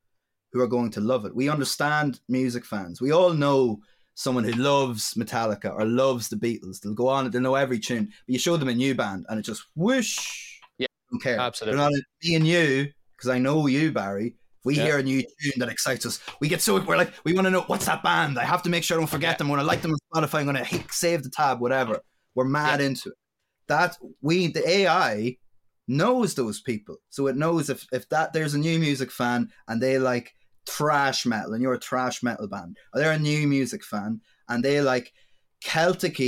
[0.52, 1.34] who are going to love it.
[1.34, 3.00] We understand music fans.
[3.00, 3.80] We all know
[4.14, 6.80] someone who loves Metallica or loves the Beatles.
[6.80, 8.06] They'll go on, and they'll know every tune.
[8.26, 10.58] But you show them a new band and it just whoosh.
[10.78, 11.38] Yeah, Don't care.
[11.38, 11.76] absolutely.
[11.78, 14.36] They're not me and you, because I know you, Barry.
[14.66, 14.84] We Yeah.
[14.84, 17.50] hear a new tune that excites us, we get so we're like, we want to
[17.50, 18.38] know what's that band.
[18.38, 19.38] I have to make sure I don't forget Yeah.
[19.38, 19.48] them.
[19.48, 22.00] When I like them on Spotify, I'm gonna hit save the tab, whatever.
[22.34, 23.14] We're mad into it.
[23.68, 25.36] That we the AI
[25.88, 26.96] knows those people.
[27.10, 30.34] So it knows if if that there's a new music fan and they like
[30.68, 34.64] thrash metal and you're a thrash metal band, or they're a new music fan and
[34.64, 35.12] they like
[35.62, 36.20] Celtic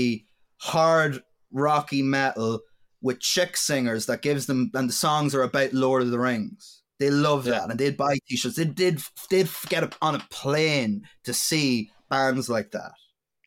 [0.59, 1.23] hard
[1.53, 2.61] rocky metal
[3.01, 6.78] with chick singers that gives them and the songs are about Lord of the Rings.
[6.99, 7.53] They love Yeah.
[7.61, 8.57] that and they'd buy t-shirts.
[8.57, 8.99] They did
[9.31, 12.93] they did get up on a plane to see bands like that.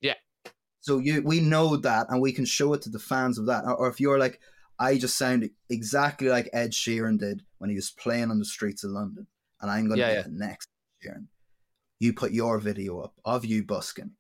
[0.01, 0.15] Yeah.
[0.79, 3.65] So you we know that and we can show it to the fans of that.
[3.65, 4.39] Or, or if you're like,
[4.79, 8.83] I just sound exactly like Ed Sheeran did when he was playing on the streets
[8.83, 9.27] of London,
[9.61, 10.21] and I'm gonna Yeah, be yeah.
[10.23, 10.67] the next
[11.05, 11.27] Sheeran.
[11.99, 14.11] You put your video up of you busking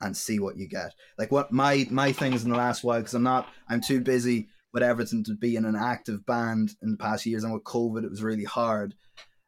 [0.00, 0.94] and see what you get.
[1.18, 4.48] Like what my my things in the last while because I'm not I'm too busy
[4.72, 8.04] with everything to be in an active band in the past years and with COVID
[8.04, 8.94] it was really hard.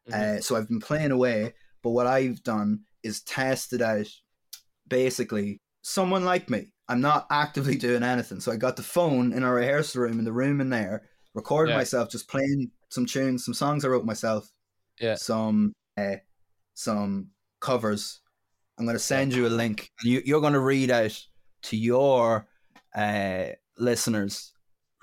[0.09, 0.13] Mhm.
[0.37, 4.07] Uh, so I've been playing away, but what I've done is tested out
[4.87, 6.71] basically someone like me.
[6.89, 8.39] I'm not actively doing anything.
[8.39, 11.71] So I got the phone in our rehearsal room in the room in there, recorded
[11.71, 11.77] Yeah.
[11.77, 14.49] myself just playing some tunes, some songs I wrote myself.
[14.99, 15.15] Yeah.
[15.15, 16.17] Some uh,
[16.73, 18.21] some covers.
[18.77, 19.91] I'm going to send you a link.
[20.03, 21.17] You, you're going to read out
[21.63, 22.47] to your
[22.95, 23.45] uh,
[23.77, 24.52] listeners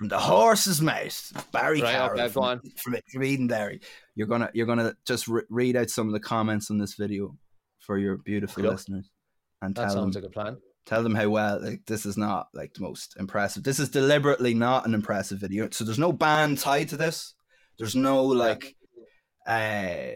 [0.01, 3.83] from the horse's mouth, Barry Right, Carroll okay, from, from, from Edenderry.
[4.15, 7.37] You're gonna you're gonna just re- read out some of the comments on this video
[7.81, 8.71] for your beautiful Okey-doke.
[8.79, 9.11] listeners
[9.61, 10.57] and That tell them like a plan.
[10.87, 13.61] tell them how well like this is not like the most impressive.
[13.61, 15.69] This is deliberately not an impressive video.
[15.69, 17.35] So there's no band tied to this.
[17.77, 18.75] There's no like
[19.45, 20.13] uh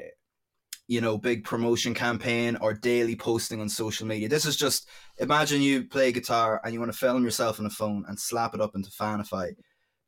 [0.87, 4.29] you know big promotion campaign or daily posting on social media.
[4.29, 7.69] This is just imagine you play guitar and you want to film yourself on a
[7.69, 9.51] phone and slap it up into Fanify.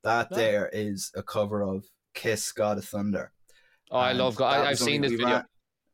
[0.08, 0.38] That Yeah.
[0.38, 3.34] there is a cover of Kiss God of Thunder.
[3.92, 4.36] Oh, I And love.
[4.38, 4.66] God.
[4.66, 5.28] I, I've seen this video.
[5.28, 5.46] ran-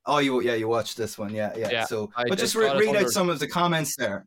[0.06, 1.70] Oh, you yeah, you watched this one, yeah, yeah.
[1.72, 4.26] Yeah, so, I but just re- read out some of the comments there.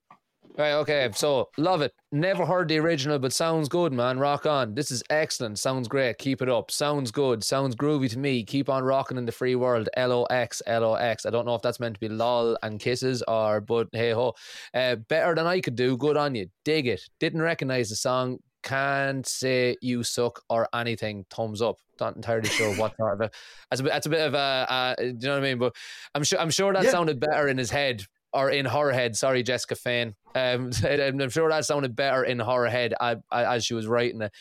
[0.58, 1.10] Right, okay.
[1.14, 1.92] So, love it.
[2.12, 4.18] Never heard the original, but sounds good, man.
[4.18, 4.74] Rock on.
[4.74, 5.58] This is excellent.
[5.58, 6.16] Sounds great.
[6.18, 6.70] Keep it up.
[6.70, 7.44] Sounds good.
[7.44, 8.42] Sounds groovy to me.
[8.42, 9.88] Keep on rocking in the free world.
[9.98, 11.26] LOX, LOX.
[11.26, 14.34] I don't know if that's meant to be lol and kisses or, but hey ho.
[14.72, 15.96] Uh, better than I could do.
[15.98, 16.46] Good on you.
[16.64, 17.02] Dig it.
[17.20, 18.38] Didn't recognize the song.
[18.66, 21.24] Can't say you suck or anything.
[21.30, 21.76] Thumbs up.
[22.00, 23.34] Not entirely sure what part of it.
[23.70, 23.92] That's a bit.
[23.92, 24.38] That's a bit of a.
[24.38, 25.58] Uh, do you know what I mean?
[25.58, 25.76] But
[26.16, 26.40] I'm sure.
[26.40, 26.90] I'm sure that Yeah.
[26.90, 28.02] sounded better in his head
[28.32, 29.16] or in her head.
[29.16, 30.16] Sorry, Jessica Fain.
[30.34, 33.86] Um, I'm I'm sure that sounded better in her head I, I, as she was
[33.86, 34.32] writing it.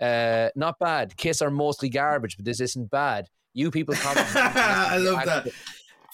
[0.00, 1.16] Uh, not bad.
[1.16, 3.28] Kiss are mostly garbage, but this isn't bad.
[3.54, 4.26] You people comment.
[4.36, 5.48] I love that.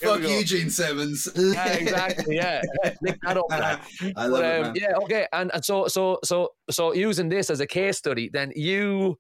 [0.00, 0.28] Fuck go.
[0.28, 1.28] Eugene Simmons.
[1.34, 2.36] Yeah, exactly.
[2.36, 3.44] Yeah, that up.
[3.50, 7.50] I love But, it, um, yeah, okay, and, and so so so so using this
[7.50, 9.18] as a case study, then you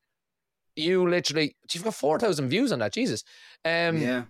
[0.76, 3.24] you literally you've got four thousand views on that, Jesus.
[3.64, 4.24] Um, yeah.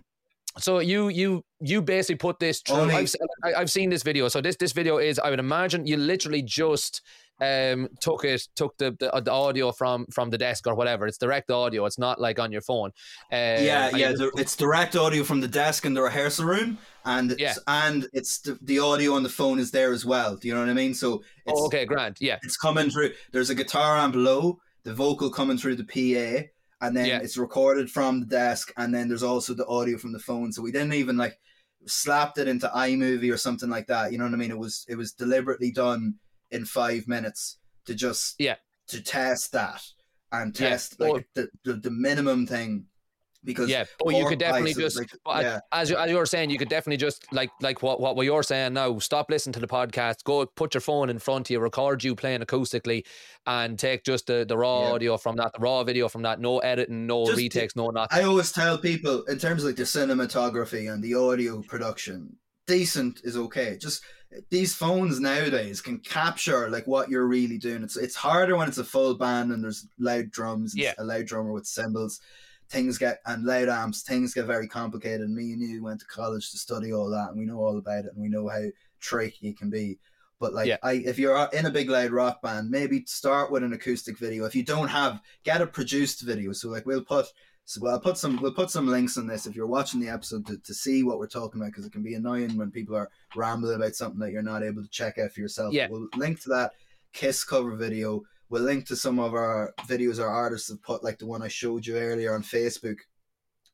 [0.57, 2.77] so you you you basically put this through.
[2.77, 3.13] Only- I've,
[3.55, 4.27] I've seen this video.
[4.29, 7.01] So this this video is I would imagine you literally just
[7.41, 11.07] um took it took the, the the audio from from the desk or whatever.
[11.07, 11.85] It's direct audio.
[11.85, 12.91] It's not like on your phone.
[13.31, 14.13] Um, yeah, yeah.
[14.35, 17.55] it's direct audio from the desk in the rehearsal room, and it's, Yeah.
[17.67, 20.35] and it's the, the audio on the phone is there as well.
[20.35, 20.93] Do you know what I mean?
[20.93, 22.17] So it's oh, okay, Grant.
[22.19, 23.11] Yeah, it's coming through.
[23.31, 26.47] There's a guitar amp low, the vocal coming through the PA,
[26.85, 27.19] and then Yeah.
[27.19, 30.51] it's recorded from the desk, and then there's also the audio from the phone.
[30.51, 31.39] So we didn't even like
[31.85, 34.11] slapped it into iMovie or something like that.
[34.11, 34.51] You know what I mean?
[34.51, 36.15] It was it was deliberately done
[36.51, 38.55] in five minutes to just Yeah.
[38.87, 39.81] to test that
[40.31, 40.69] and Yeah.
[40.69, 42.85] test like Or- the, the the minimum thing
[43.45, 43.85] because yeah.
[44.03, 45.09] But you could definitely just like,
[45.43, 48.21] yeah as you, as you were saying, you could definitely just like like what what
[48.25, 48.99] you're saying now.
[48.99, 50.25] Stop listening to the podcast.
[50.25, 51.59] Go put your phone in front of you.
[51.61, 53.05] Record you playing acoustically,
[53.47, 54.91] and take just the the raw Yeah.
[54.91, 56.41] audio from that, the raw video from that.
[56.41, 58.19] No editing, no Just- retakes, no nothing.
[58.19, 62.35] I always tell people in terms of like the cinematography and the audio production,
[62.67, 63.77] decent is okay.
[63.77, 64.03] Just
[64.49, 67.83] these phones nowadays can capture like what you're really doing.
[67.83, 70.93] It's it's harder when it's a full band and there's loud drums, and Yeah.
[70.97, 72.21] a loud drummer with cymbals.
[72.69, 74.03] Things get and loud amps.
[74.03, 75.29] Things get very complicated.
[75.29, 78.05] Me and you went to college to study all that, and we know all about
[78.05, 78.65] it, and we know how
[78.99, 79.97] tricky it can be.
[80.39, 80.77] But like, Yeah.
[80.83, 84.45] I if you're in a big loud rock band, maybe start with an acoustic video.
[84.45, 86.53] If you don't have, get a produced video.
[86.53, 87.25] So like, we'll put
[87.69, 90.43] so I'll put some we'll put some links on this if you're watching the episode
[90.47, 93.11] to, to see what we're talking about because it can be annoying when people are
[93.35, 95.71] rambling about something that you're not able to check out for yourself.
[95.71, 95.87] Yeah.
[95.87, 96.71] We'll link to that
[97.13, 98.23] Kiss cover video.
[98.49, 101.47] We'll link to some of our videos our artists have put, like the one I
[101.47, 102.97] showed you earlier on Facebook.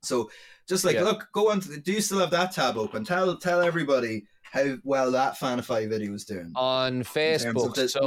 [0.03, 0.29] So
[0.67, 1.03] just like Yeah.
[1.03, 1.61] look, go on.
[1.61, 3.05] To, do you still have that tab open?
[3.05, 6.51] Tell tell everybody how well that Fanify video is doing.
[6.57, 7.73] on Facebook.
[7.75, 8.01] the- so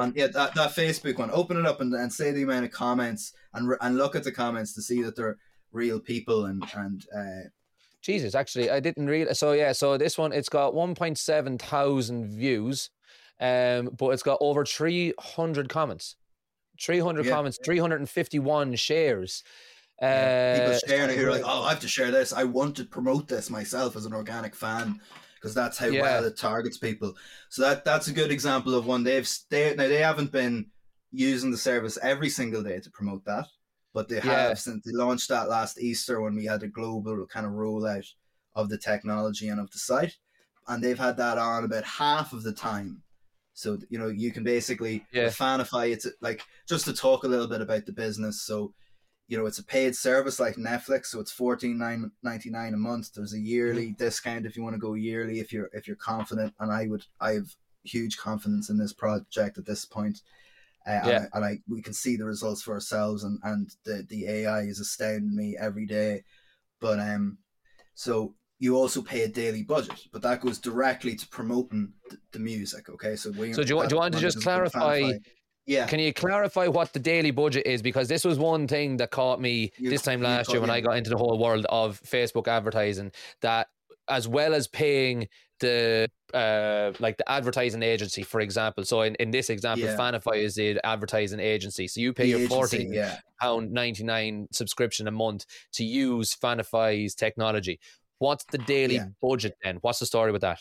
[0.00, 1.30] On, yeah, that, that Facebook one.
[1.30, 4.32] Open it up and, and say the amount of comments and and look at the
[4.32, 5.38] comments to see that they're
[5.72, 7.48] real people and and uh,
[8.02, 9.36] Jesus, actually, I didn't read.
[9.36, 12.90] So yeah, so this one it's got 1.7 thousand views,
[13.40, 16.16] um, but it's got over 300 comments,
[16.80, 17.32] 300 Yeah.
[17.32, 19.42] comments, 351 shares.
[20.00, 22.32] Yeah, people Uh, sharing it who are like, oh, I have to share this.
[22.32, 24.98] I want to promote this myself as an organic fan
[25.34, 26.00] because that's how Yeah.
[26.00, 27.14] well it targets people.
[27.50, 30.70] So that that's a good example of one they've they now they haven't been
[31.12, 33.46] using the service every single day to promote that,
[33.92, 34.48] but they Yeah.
[34.48, 38.06] have since they launched that last Easter when we had a global kind of rollout
[38.54, 40.16] of the technology and of the site,
[40.68, 43.02] and they've had that on about half of the time.
[43.52, 45.28] So you know you can basically Yeah.
[45.28, 45.92] Fanify.
[45.92, 48.42] It's like just to talk a little bit about the business.
[48.42, 48.74] So
[49.30, 52.76] you know, it's a paid service like Netflix, so it's fourteen nine ninety nine a
[52.76, 53.14] month.
[53.14, 54.04] There's a yearly mm-hmm.
[54.04, 56.52] discount if you want to go yearly if you're if you're confident.
[56.58, 60.22] And I would I have huge confidence in this project at this point.
[60.86, 61.08] Uh, Yeah.
[61.10, 64.26] and, I, and I we can see the results for ourselves and, and the, the
[64.28, 66.22] AI is astounding me every day.
[66.80, 67.38] But um
[67.94, 72.38] so you also pay a daily budget, but that goes directly to promoting the, the
[72.38, 72.88] music.
[72.90, 75.12] Okay, so we So do you want- do you want to just clarify-
[75.66, 77.80] Yeah, Can you clarify what the daily budget is?
[77.82, 80.70] Because this was one thing that caught me You- this time last year when.
[80.70, 83.12] I got into the whole world of Facebook advertising.
[83.42, 83.68] That
[84.10, 85.28] as well as paying
[85.60, 88.84] the uh like the advertising agency, for example.
[88.84, 89.96] So in, in this example, Yeah.
[89.96, 91.86] Fanify is the advertising agency.
[91.86, 93.18] So you pay The your agency, fourteen yeah.
[93.40, 95.44] pound ninety nine subscription a month
[95.74, 97.78] to use Fanify's technology.
[98.18, 99.06] What's the daily Yeah.
[99.20, 99.76] budget then?
[99.82, 100.60] What's the story with that?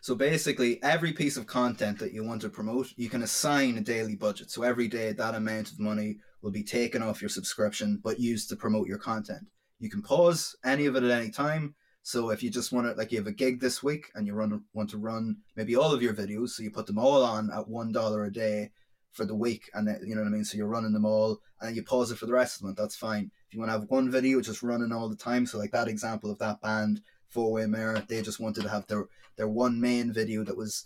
[0.00, 3.80] So basically, every piece of content that you want to promote, you can assign a
[3.80, 4.50] daily budget.
[4.50, 8.48] So every day, that amount of money will be taken off your subscription, but used
[8.48, 9.46] to promote your content.
[9.78, 11.74] You can pause any of it at any time.
[12.02, 14.34] So if you just want to, like, you have a gig this week and you
[14.34, 17.50] run want to run maybe all of your videos, so you put them all on
[17.50, 18.70] at one dollar a day
[19.12, 20.44] for the week, and you know what I mean.
[20.44, 22.78] So you're running them all, and you pause it for the rest of the month.
[22.78, 23.30] That's fine.
[23.48, 25.88] If you want to have one video just running all the time, so like that
[25.88, 29.80] example of that band, Four Way Mirror, they just wanted to have their their one
[29.80, 30.84] main video that was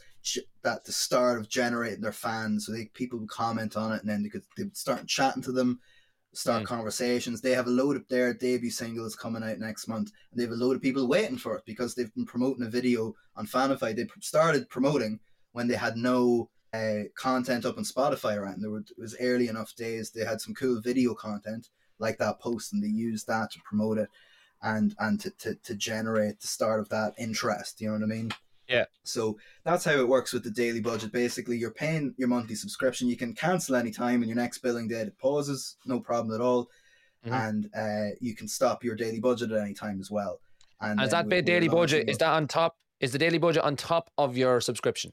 [0.62, 2.66] that the start of generating their fans.
[2.66, 5.42] So they, people would comment on it, and then they could they would start chatting
[5.42, 5.80] to them,
[6.36, 6.66] start Mm.
[6.66, 7.40] conversations.
[7.40, 10.52] They have a load of their debut singles coming out next month, and they have
[10.52, 13.94] a load of people waiting for it because they've been promoting a video on Fanify.
[13.94, 15.20] They started promoting
[15.52, 18.60] when they had no uh, content up on Spotify around.
[18.60, 20.10] There were, it was early enough days.
[20.10, 21.68] They had some cool video content
[22.00, 24.08] like that post, and they used that to promote it
[24.62, 27.80] and and to, to, to generate the start of that interest.
[27.80, 28.32] You know what I mean?
[28.68, 28.84] Yeah.
[29.02, 31.12] So that's how it works with the daily budget.
[31.12, 33.08] Basically, you're paying your monthly subscription.
[33.08, 36.40] You can cancel any time, and your next billing date it pauses, no problem at
[36.40, 36.70] all.
[37.26, 37.48] Mhm.
[37.48, 40.40] And uh, you can stop your daily budget at any time as well.
[40.80, 42.08] And, And is that we- daily budget?
[42.08, 42.76] Is that on top?
[43.00, 45.12] Is the daily budget on top of your subscription?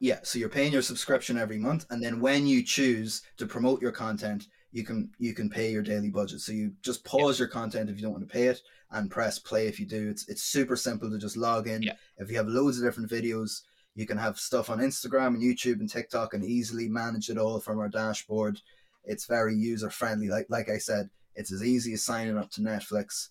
[0.00, 3.80] Yeah, so you're paying your subscription every month, and then when you choose to promote
[3.80, 6.40] your content, you can you can pay your daily budget.
[6.40, 9.38] So you just pause your content if you don't want to pay it, and press
[9.38, 10.08] play if you do.
[10.08, 11.82] It's it's super simple to just log in.
[11.82, 11.94] Yeah.
[12.16, 13.60] If you have loads of different videos,
[13.94, 17.60] you can have stuff on Instagram and YouTube and TikTok, and easily manage it all
[17.60, 18.60] from our dashboard.
[19.04, 20.28] It's very user friendly.
[20.28, 23.28] Like like I said, it's as easy as signing up to Netflix,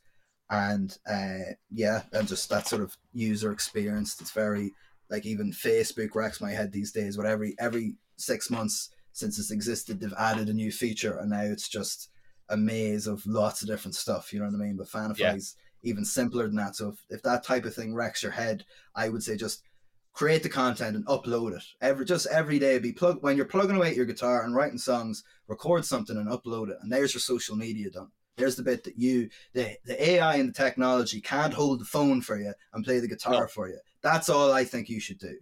[0.49, 4.19] and uh, yeah, and just that sort of user experience.
[4.21, 4.73] It's very
[5.09, 7.17] like even Facebook wrecks my head these days.
[7.17, 11.43] But every every six months since it's existed, they've added a new feature, and now
[11.43, 12.09] it's just
[12.49, 14.33] a maze of lots of different stuff.
[14.33, 14.77] You know what I mean?
[14.77, 16.75] But Fanify's even simpler than that.
[16.75, 19.63] So if, if that type of thing wrecks your head, I would say just
[20.13, 22.77] create the content and upload it every just every day.
[22.79, 26.27] Be plug when you're plugging away at your guitar and writing songs, record something and
[26.27, 28.09] upload it, and there's your social media done.
[28.37, 32.21] There's the bit that you the the AI and the technology can't hold the phone
[32.21, 33.47] for you and play the guitar No.
[33.47, 33.79] for you.
[34.01, 35.37] That's all I think you should do.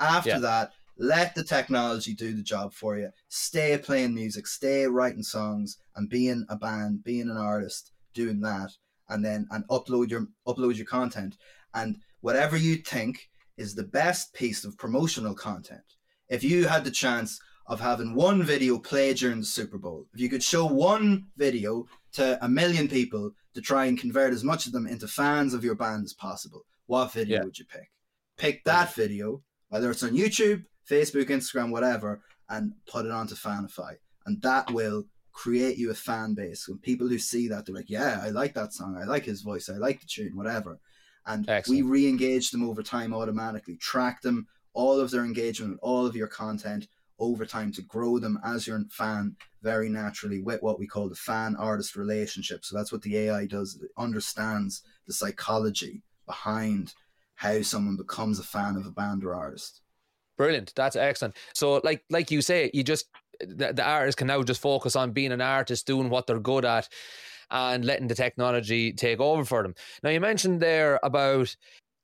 [0.00, 0.38] After Yeah.
[0.38, 3.10] that, let the technology do the job for you.
[3.28, 8.72] Stay playing music, stay writing songs, and being a band, being an artist, doing that,
[9.08, 11.36] and then and upload your upload your content.
[11.74, 15.82] And whatever you think is the best piece of promotional content.
[16.28, 20.20] If you had the chance of having one video play during the Super Bowl, if
[20.20, 24.66] you could show one video to a million people to try and convert as much
[24.66, 27.44] of them into fans of your band as possible, what video Yeah.
[27.44, 27.90] would you pick?
[28.36, 33.94] Pick that video, whether it's on YouTube, Facebook, Instagram, whatever, and put it onto Fanify.
[34.26, 36.66] And that will create you a fan base.
[36.66, 38.98] When people who see that, they're like, yeah, I like that song.
[39.00, 39.68] I like his voice.
[39.68, 40.80] I like the tune, whatever.
[41.26, 41.84] And Excellent.
[41.84, 46.06] we re engage them over time automatically, track them, all of their engagement, with all
[46.06, 50.78] of your content over time to grow them as your fan very naturally with what
[50.78, 52.64] we call the fan artist relationship.
[52.64, 53.78] So that's what the AI does.
[53.82, 56.94] It understands the psychology behind
[57.34, 59.82] how someone becomes a fan of a band or artist.
[60.38, 60.72] Brilliant.
[60.76, 61.36] That's excellent.
[61.52, 63.06] So, like like you say, you just
[63.40, 66.64] the, the artist can now just focus on being an artist, doing what they're good
[66.64, 66.88] at,
[67.50, 69.74] and letting the technology take over for them.
[70.02, 71.54] Now, you mentioned there about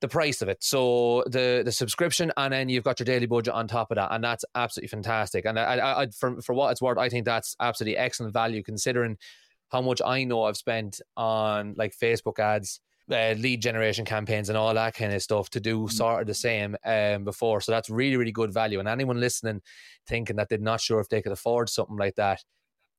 [0.00, 0.62] the price of it.
[0.62, 4.12] So the the subscription, and then you've got your daily budget on top of that,
[4.12, 5.44] and that's absolutely fantastic.
[5.44, 8.64] And I, I, I for for what it's worth, I think that's absolutely excellent value
[8.64, 9.16] considering
[9.70, 14.56] how much I know I've spent on like Facebook ads uh, lead generation campaigns and
[14.56, 17.60] all that kind of stuff to do sort of the same um, before.
[17.60, 18.78] So that's really, really good value.
[18.78, 19.60] And anyone listening
[20.06, 22.42] thinking that they're not sure if they could afford something like that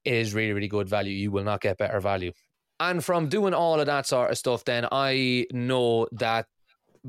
[0.03, 1.13] is really, really good value.
[1.13, 2.31] You will not get better value.
[2.79, 6.45] And from doing all of that sort of stuff, then I know that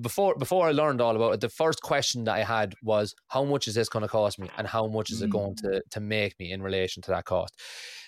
[0.01, 3.45] before before I learned all about it, the first question that I had was how
[3.45, 5.33] much is this going to cost me and how much is it Mm.
[5.33, 7.55] going to to make me in relation to that cost.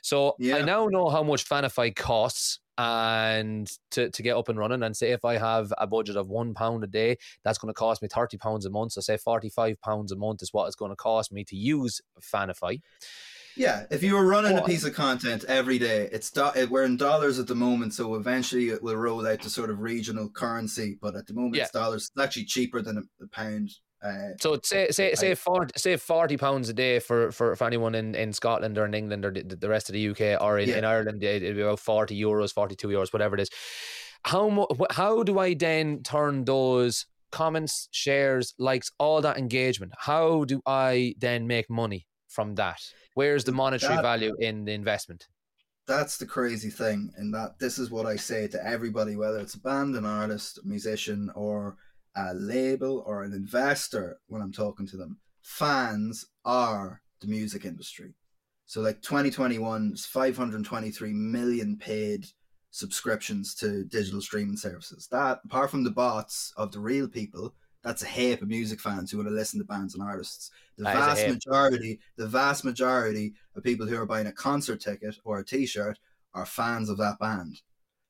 [0.02, 4.84] So I now know how much Fanify costs and to, to get up and running
[4.84, 7.74] and say if I have a budget of one pound a day, that's going to
[7.74, 8.92] cost me thirty pounds a month.
[8.92, 11.56] So say forty five pounds a month is what it's going to cost me to
[11.56, 12.80] use Fanify.
[13.56, 16.96] Yeah, if you were running a piece of content every day, it's do- we're in
[16.96, 20.96] dollars at the moment, so eventually it will roll out to sort of regional currency.
[21.00, 22.08] But at the moment, it's dollars.
[22.14, 23.72] It's actually cheaper than a, a pound.
[24.02, 27.66] Uh, So say say say I- forty say forty pounds a day for, for, for
[27.66, 30.58] anyone in, in Scotland or in England or the, the rest of the UK or
[30.58, 30.78] in, Yeah.
[30.78, 33.50] in Ireland it- it'd be about forty euros, forty two euros, whatever it is.
[34.24, 39.92] how how do I then turn those comments, shares, likes, all that engagement?
[39.98, 42.80] How do I then make money from that?
[43.14, 45.26] Where's the monetary That- value in the investment?
[45.86, 49.54] that's the crazy thing and that this is what I say to everybody, whether it's
[49.54, 51.76] a band, an artist, a musician, or
[52.18, 55.18] a label or an investor when I'm talking to them.
[55.42, 58.14] Fans are the music industry.
[58.66, 62.26] So like 2021 is 523 million paid
[62.70, 65.08] subscriptions to digital streaming services.
[65.10, 69.10] That apart from the bots of the real people, that's a heap of music fans
[69.10, 70.50] who want to listen to bands and artists.
[70.76, 75.16] The That vast majority, the vast majority of people who are buying a concert ticket
[75.24, 75.98] or a t-shirt
[76.34, 77.62] are fans of that band.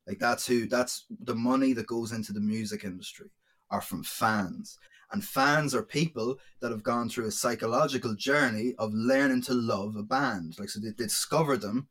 [0.07, 3.31] Like that's who that's the money that goes into the music industry
[3.71, 4.79] are from fans.
[5.11, 9.97] And fans are people that have gone through a psychological journey of learning to love
[9.97, 10.57] a band.
[10.59, 11.89] Like so they, they discover them,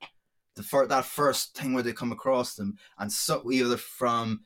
[0.56, 4.42] the fir- that first thing where they come across them, and so either from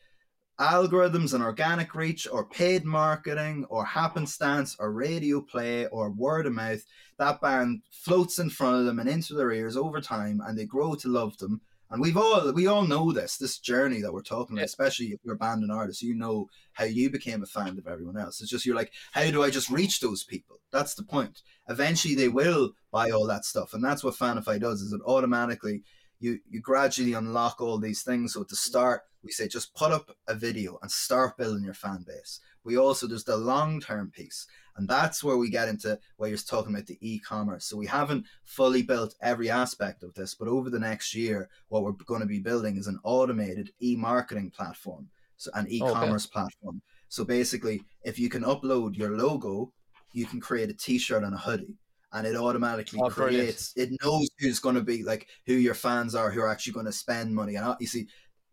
[0.62, 6.54] algorithms and organic reach or paid marketing or happenstance or radio play or word of
[6.54, 6.84] mouth
[7.18, 10.66] that band floats in front of them and into their ears over time and they
[10.66, 11.60] grow to love them
[11.92, 14.66] and we've all we all know this this journey that we're talking about Yeah.
[14.66, 17.88] especially if you're a band and artist you know how you became a fan of
[17.88, 18.42] everyone else.
[18.42, 20.58] It's just you're like how do i just reach those people?
[20.72, 21.42] That's the point.
[21.70, 25.84] Eventually they will buy all that stuff and that's what fanify does is it automatically
[26.20, 28.34] you you gradually unlock all these things.
[28.34, 32.04] So to start we say just put up a video and start building your fan
[32.08, 34.48] base we also there's the long term piece
[34.78, 37.66] and that's where we get into where you're talking about the e-commerce.
[37.66, 41.84] So we haven't fully built every aspect of this but over the next year what
[41.84, 46.82] we're going to be building is an automated e-marketing platform so an e-commerce platform.
[47.10, 49.72] So basically if you can upload your logo
[50.14, 51.78] you can create a t-shirt and a hoodie
[52.14, 53.44] and it automatically Oh, brilliant.
[53.44, 56.74] creates it knows who's going to be like who your fans are who are actually
[56.74, 57.56] going to spend money.
[57.56, 58.08] And you see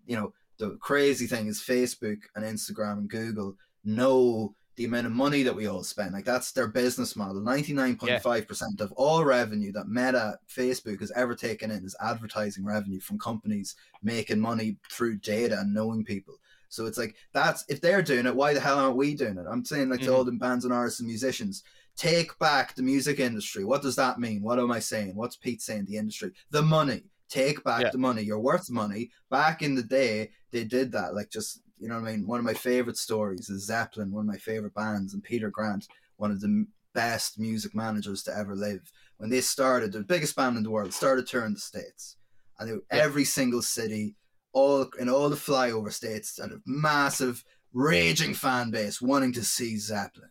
[0.07, 3.55] you know the crazy thing is facebook and instagram and google
[3.85, 8.81] know the amount of money that we all spend like that's their business model 99.5%
[8.81, 13.75] of all revenue that meta facebook has ever taken in is advertising revenue from companies
[14.03, 16.35] making money through data and knowing people
[16.69, 19.47] so it's like that's if they're doing it why the hell aren't we doing it
[19.51, 20.15] i'm saying like to Mhm.
[20.15, 21.63] all the bands and artists and musicians
[21.97, 23.65] take back the music industry.
[23.65, 24.41] What does that mean?
[24.41, 25.17] What am I saying?
[25.17, 25.87] What's Pete saying?
[25.87, 27.03] The industry, the money.
[27.29, 27.91] Take back Yeah.
[27.91, 28.23] the money.
[28.23, 29.11] You're worth money.
[29.31, 31.17] Back in the day, they did that.
[31.17, 32.27] Like just you know what I mean.
[32.27, 35.87] One of my favorite stories is Zeppelin, one of my favorite bands, and Peter Grant,
[36.17, 38.91] one of the best music managers to ever live.
[39.19, 42.17] When they started, the biggest band in the world, started touring the states,
[42.59, 43.03] and they, Yeah.
[43.05, 44.17] every single city,
[44.53, 49.77] all in all the flyover states, had a massive, raging fan base wanting to see
[49.77, 50.31] Zeppelin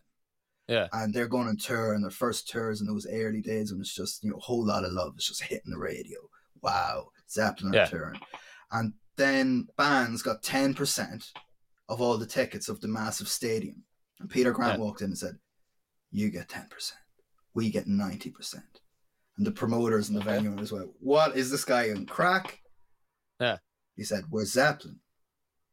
[0.66, 0.88] Yeah.
[0.92, 3.94] and they're going on tour and their first tours in those early days and it's
[3.94, 6.18] just you know a whole lot of love it's just hitting the radio
[6.62, 7.84] wow zeppelin Yeah.
[7.84, 8.20] are touring
[8.72, 11.32] and then bands got 10%
[11.90, 13.82] of all the tickets of the massive stadium
[14.20, 14.84] and peter grant Yeah.
[14.84, 15.38] walked in and said
[16.10, 16.92] you get 10%
[17.54, 18.62] we get 90%
[19.36, 20.34] and the promoters and the Okay.
[20.42, 22.60] venue as well what is this guy in crack
[23.40, 23.58] Yeah.
[23.96, 25.00] he said we're zeppelin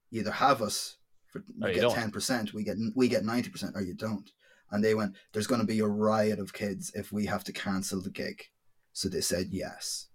[0.09, 0.97] you either have us
[1.31, 4.31] for you get 10% we get we get 90% or you don't
[4.71, 7.53] and they went, "There's going to be a riot of kids if we have to
[7.53, 8.41] cancel the gig."
[8.93, 10.07] So they said yes.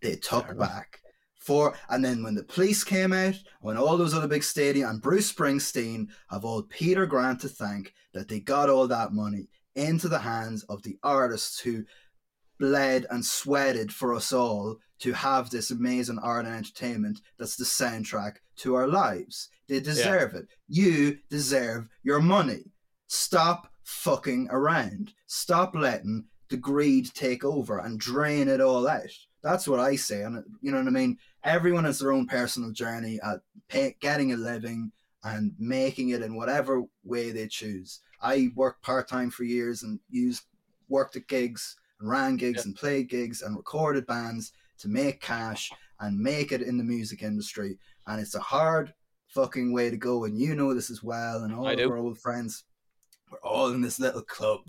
[0.00, 1.00] They took Fair back
[1.46, 5.00] for, and then when the police came out, when all those other big stadium and
[5.00, 10.08] Bruce Springsteen have all Peter Grant to thank that they got all that money into
[10.08, 11.84] the hands of the artists who
[12.58, 17.64] bled and sweated for us all to have this amazing art and entertainment that's the
[17.64, 19.48] soundtrack to our lives.
[19.68, 20.46] They deserve it.
[20.68, 22.72] You deserve your money.
[23.06, 25.12] Stop fucking around.
[25.26, 29.10] Stop letting the greed take over and drain it all out.
[29.46, 30.22] That's what I say.
[30.22, 31.18] And you know what I mean?
[31.44, 34.90] Everyone has their own personal journey uh, at pay, getting a living
[35.22, 38.00] and making it in whatever way they choose.
[38.20, 40.42] I worked part time for years and used
[40.88, 42.62] worked at gigs and ran gigs Yeah.
[42.70, 45.70] and played gigs and recorded bands to make cash
[46.00, 47.78] and make it in the music industry.
[48.08, 48.92] And it's a hard
[49.28, 50.24] fucking way to go.
[50.24, 51.44] And you know this as well.
[51.44, 51.90] And all I of do.
[51.90, 52.64] our old friends,
[53.30, 54.60] we're all in this little club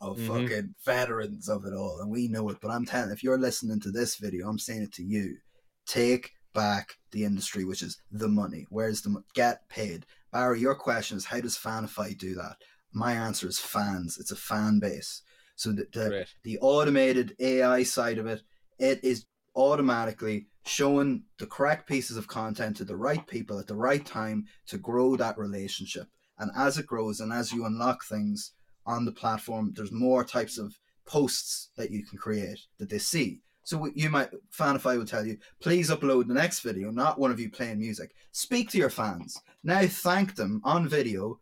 [0.00, 0.26] of Mhm.
[0.26, 2.00] fucking veterans of it all.
[2.00, 2.58] And we know it.
[2.60, 5.38] But I'm telling if you're listening to this video, I'm saying it to you.
[5.86, 8.66] Take back the industry, which is the money.
[8.70, 10.06] Where's the get paid?
[10.32, 12.56] Barry, your question is how does Fanify do that?
[12.92, 14.18] My answer is fans.
[14.18, 15.22] It's a fan base.
[15.54, 16.08] So the, the,
[16.42, 18.42] the automated AI side of it,
[18.78, 23.76] it is automatically showing the correct pieces of content to the right people at the
[23.76, 26.08] right time to grow that relationship.
[26.38, 28.52] And as it grows and as you unlock things
[28.86, 33.40] on the platform, there's more types of posts that you can create that they see.
[33.64, 37.40] So you might Fanify will tell you, please upload the next video, not one of
[37.40, 38.14] you playing music.
[38.30, 39.40] Speak to your fans.
[39.64, 41.40] Now thank them on video.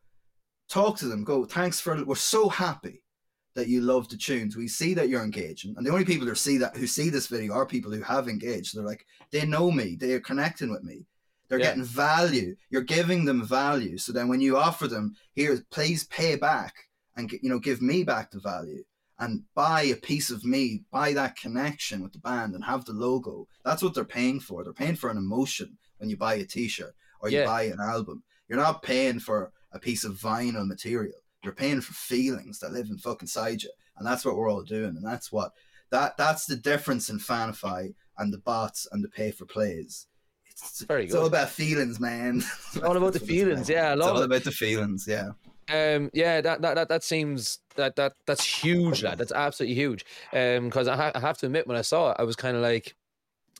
[0.70, 1.22] Talk to them.
[1.22, 3.02] Go, thanks for we're so happy
[3.54, 4.56] that you love the tunes.
[4.56, 5.74] We see that you're engaging.
[5.76, 8.28] And the only people who see that who see this video are people who have
[8.28, 8.74] engaged.
[8.74, 11.06] They're like, they know me, they are connecting with me.
[11.48, 11.66] They're Yeah.
[11.66, 12.56] getting value.
[12.70, 13.98] You're giving them value.
[13.98, 16.74] So then when you offer them, here, please pay back
[17.16, 18.82] and you know, give me back the value
[19.18, 22.92] and buy a piece of me, buy that connection with the band and have the
[22.92, 23.46] logo.
[23.64, 24.64] That's what they're paying for.
[24.64, 27.46] They're paying for an emotion when you buy a t-shirt or you Yeah.
[27.46, 28.24] buy an album.
[28.48, 31.14] You're not paying for a piece of vinyl material.
[31.44, 33.70] You're paying for feelings that live in fucking side you.
[33.96, 34.96] And that's what we're all doing.
[34.96, 35.52] And that's what
[35.90, 40.06] that that's the difference in Fanify and the bots and the pay for plays.
[40.50, 42.38] It's, Very it's all about feelings, man.
[42.74, 43.68] It's all about the feelings.
[43.68, 44.24] Yeah, I It's all it.
[44.24, 45.30] about the feelings, yeah.
[45.72, 49.02] Um, yeah, that, that that that seems that that that's huge.
[49.02, 49.18] Lad.
[49.18, 50.04] That's absolutely huge.
[50.32, 52.56] Um, because I, ha- I have to admit, when I saw it, I was kind
[52.56, 52.94] of like,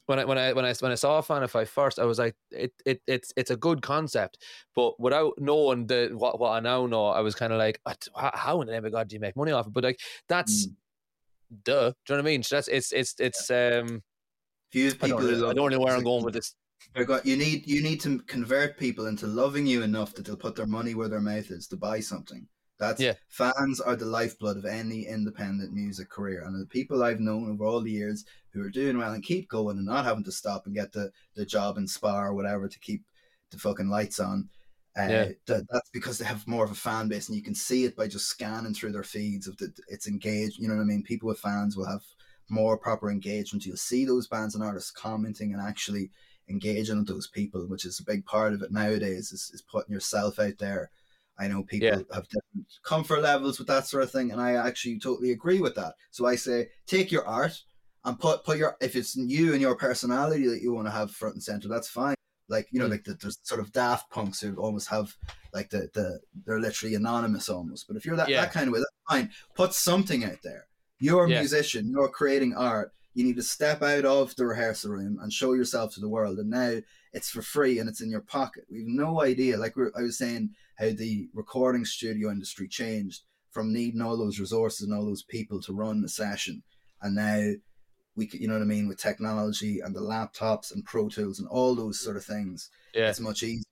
[0.06, 2.72] when I when I when I when I saw fight first, I was like, it
[2.84, 4.38] it it's it's a good concept,
[4.74, 7.80] but without knowing the what what I now know, I was kind of like,
[8.14, 9.72] how, in the name of God do you make money off it?
[9.72, 10.74] But like, that's Mm.
[11.64, 11.90] duh.
[11.90, 12.42] Do you know what I mean?
[12.42, 14.02] So that's it's it's it's um.
[14.72, 16.54] If you have I don't, really, I don't know where I'm going with this.
[16.94, 20.36] They're got you need you need to convert people into loving you enough that they'll
[20.36, 22.46] put their money where their mouth is to buy something.
[22.78, 23.14] That's Yeah.
[23.28, 27.64] fans are the lifeblood of any independent music career, and the people I've known over
[27.64, 30.66] all the years who are doing well and keep going and not having to stop
[30.66, 33.04] and get the the job in spa or whatever to keep
[33.50, 34.48] the fucking lights on.
[34.96, 35.32] Uh, Yeah.
[35.46, 37.96] that, that's because they have more of a fan base, and you can see it
[37.96, 39.48] by just scanning through their feeds.
[39.48, 41.02] Of the, it's engaged, you know what I mean.
[41.02, 42.02] People with fans will have
[42.48, 43.66] more proper engagement.
[43.66, 46.10] You'll see those bands and artists commenting and actually
[46.48, 49.92] engaging with those people, which is a big part of it nowadays, is, is putting
[49.92, 50.90] yourself out there.
[51.38, 51.96] I know people Yeah.
[52.12, 55.74] have different comfort levels with that sort of thing, and I actually totally agree with
[55.76, 55.94] that.
[56.10, 57.60] So I say, take your art
[58.04, 61.10] and put put your if it's you and your personality that you want to have
[61.10, 62.14] front and center, that's fine.
[62.48, 62.90] Like you know, Mm.
[62.90, 65.16] like the, there's sort of Daft Punks who almost have
[65.54, 67.88] like the the they're literally anonymous almost.
[67.88, 68.42] But if you're that, Yeah.
[68.42, 69.30] that kind of way, that's fine.
[69.56, 70.66] Put something out there.
[71.00, 71.40] You're a Yeah.
[71.40, 71.88] musician.
[71.90, 72.92] You're creating art.
[73.14, 76.38] You need to step out of the rehearsal room and show yourself to the world.
[76.38, 76.78] And now
[77.12, 78.64] it's for free and it's in your pocket.
[78.70, 79.56] We've no idea.
[79.56, 84.40] Like we're, I was saying, how the recording studio industry changed from needing all those
[84.40, 86.60] resources and all those people to run the session,
[87.02, 87.52] and now
[88.16, 91.48] we, you know what I mean, with technology and the laptops and Pro Tools and
[91.48, 93.10] all those sort of things, Yeah.
[93.10, 93.62] it's much easier.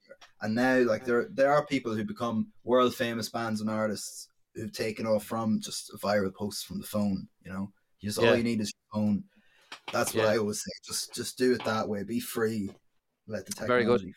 [0.40, 4.72] And now, like there, there are people who become world famous bands and artists who've
[4.72, 7.28] taken off from just a viral post from the phone.
[7.44, 7.72] You know,
[8.02, 8.30] you just Yeah.
[8.30, 9.24] all you need is your phone.
[9.92, 10.30] That's what Yeah.
[10.32, 10.70] I always say.
[10.86, 12.02] Just, just do it that way.
[12.04, 12.70] Be free.
[13.26, 13.68] Let the technology.
[13.72, 14.12] Very good.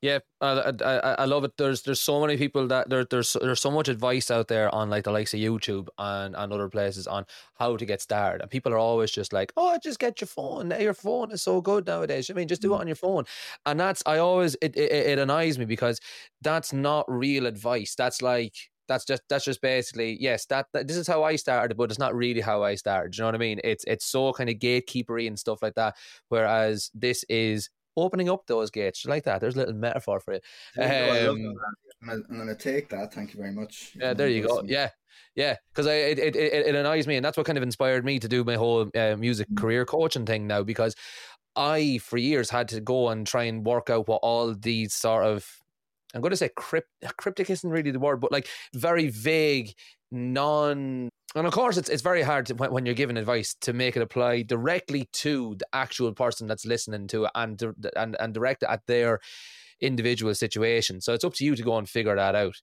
[0.00, 1.52] Yeah, I, I I- love it.
[1.56, 4.90] There's there's so many people that there there's there's so much advice out there on
[4.90, 7.24] like the likes of YouTube and, and other places on
[7.54, 10.72] how to get started, and people are always just like, oh, just get your phone.
[10.78, 12.28] Your phone is so good nowadays.
[12.30, 12.80] I mean, just do it Mm.
[12.80, 13.24] on your phone,
[13.66, 16.00] and that's I always it it, it annoys me because
[16.42, 17.94] that's not real advice.
[17.94, 18.54] That's like
[18.88, 21.98] that's just that's just basically yes that, that this is how I started, but it's
[21.98, 23.16] not really how I started.
[23.16, 23.60] You know what I mean?
[23.64, 25.96] It's it's so kind of gatekeepery and stuff like that.
[26.28, 29.40] Whereas this is opening up those gates like that.
[29.40, 30.44] There's a little metaphor for it.
[30.74, 31.12] There you go.
[31.12, 31.54] I love Um.
[32.02, 33.14] I'm gonna, I'm gonna take that.
[33.14, 33.92] Thank you very much.
[33.98, 34.62] Yeah, there you go.
[34.66, 34.90] Yeah,
[35.34, 35.56] yeah.
[35.72, 38.18] Because I it, it it it annoys me, and that's what kind of inspired me
[38.18, 39.56] to do my whole uh, music Mm.
[39.56, 40.62] career coaching thing now.
[40.62, 40.94] Because
[41.56, 45.24] I, for years, had to go and try and work out what all these sort
[45.24, 45.48] of
[46.14, 49.74] I'm going to say crypt, cryptic isn't really the word, but like very vague,
[50.12, 51.08] non.
[51.36, 54.02] And of course, it's it's very hard to, when, you're giving advice to make it
[54.02, 57.60] apply directly to the actual person that's listening to it and
[57.96, 59.18] and and direct at their
[59.80, 61.00] individual situation.
[61.00, 62.54] So it's up to you to go and figure that out.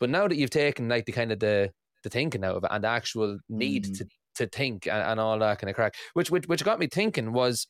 [0.00, 1.70] But now that you've taken like the kind of the
[2.02, 3.98] the thinking out of it and the actual need Mm.
[3.98, 4.06] to
[4.36, 7.32] to think and, and all that kind of crack, which, which which got me thinking
[7.34, 7.66] was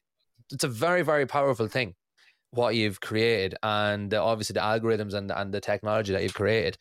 [0.53, 1.95] it's a very very powerful thing
[2.53, 6.77] what you've created and uh, obviously the algorithms and and the technology that you've created.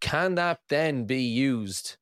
[0.00, 1.96] Can that then be used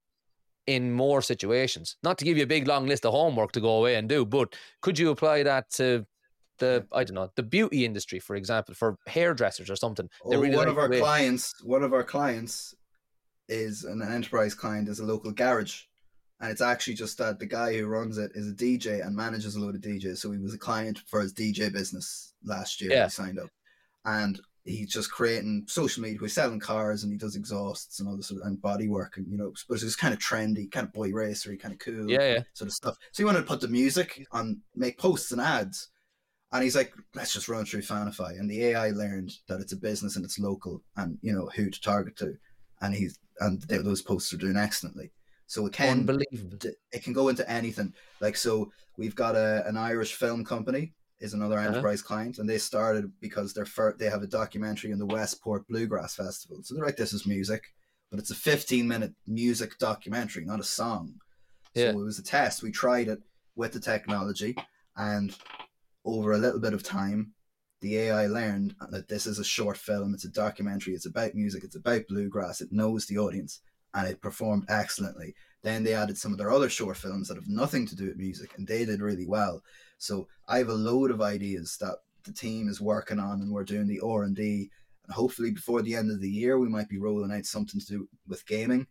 [0.67, 1.97] in more situations?
[2.03, 4.25] Not to give you a big long list of homework to go away and do,
[4.25, 6.07] but could you apply that to
[6.59, 10.09] the I don't know the beauty industry, for example, for hairdressers or something?
[10.25, 12.75] Oh, really one of our clients, one of our clients
[13.49, 15.83] is an enterprise client, is a local garage.
[16.41, 19.57] And it's actually just that the guy who runs it is a DJ and manages
[19.57, 20.19] a load of DJs.
[20.19, 22.93] So he was a client for his DJ business last year.
[22.93, 23.05] Yeah.
[23.05, 23.51] He signed up.
[24.05, 26.19] And he's just creating social media.
[26.21, 29.17] He's selling cars and he does exhausts and all this sort of, and body work
[29.17, 32.09] and, you know, but it's kind of trendy, kind of boy racery, kind of cool
[32.09, 32.43] Yeah, yeah.
[32.53, 32.97] sort of stuff.
[33.13, 35.89] So he wanted to put the music on, make posts and ads.
[36.53, 38.39] And he's like, let's just run through Fanify.
[38.39, 41.69] And the AI learned that it's a business and it's local and, you know, who
[41.69, 42.35] to target to.
[42.81, 45.11] And he's, and they, those posts are doing excellently.
[45.49, 46.59] So it can Unbelievable.
[46.93, 47.93] it can go into anything.
[48.21, 51.69] Like so, we've got a an Irish film company is another Uh-huh.
[51.69, 55.67] enterprise client, and they started because they're fir- they have a documentary in the Westport
[55.67, 56.59] Bluegrass Festival.
[56.63, 57.63] So they're like, this is music,
[58.11, 61.15] but it's a 15 minute music documentary, not a song.
[61.75, 62.63] So it was a test.
[62.63, 63.21] We tried it
[63.57, 64.55] with the technology,
[64.97, 65.35] and
[66.05, 67.33] over a little bit of time,
[67.81, 70.13] the AI learned that this is a short film.
[70.13, 70.95] It's a documentary.
[70.95, 71.65] It's about music.
[71.65, 72.61] It's about bluegrass.
[72.61, 73.61] It knows the audience,
[73.95, 75.35] and it performed excellently.
[75.63, 78.17] Then they added some of their other short films that have nothing to do with
[78.17, 79.63] music, and they did really well.
[79.99, 83.65] So I have a load of ideas that the team is working on, and we're
[83.65, 84.71] doing the R and D.
[85.05, 87.87] And hopefully, before the end of the year, we might be rolling out something to
[87.87, 88.87] do with gaming,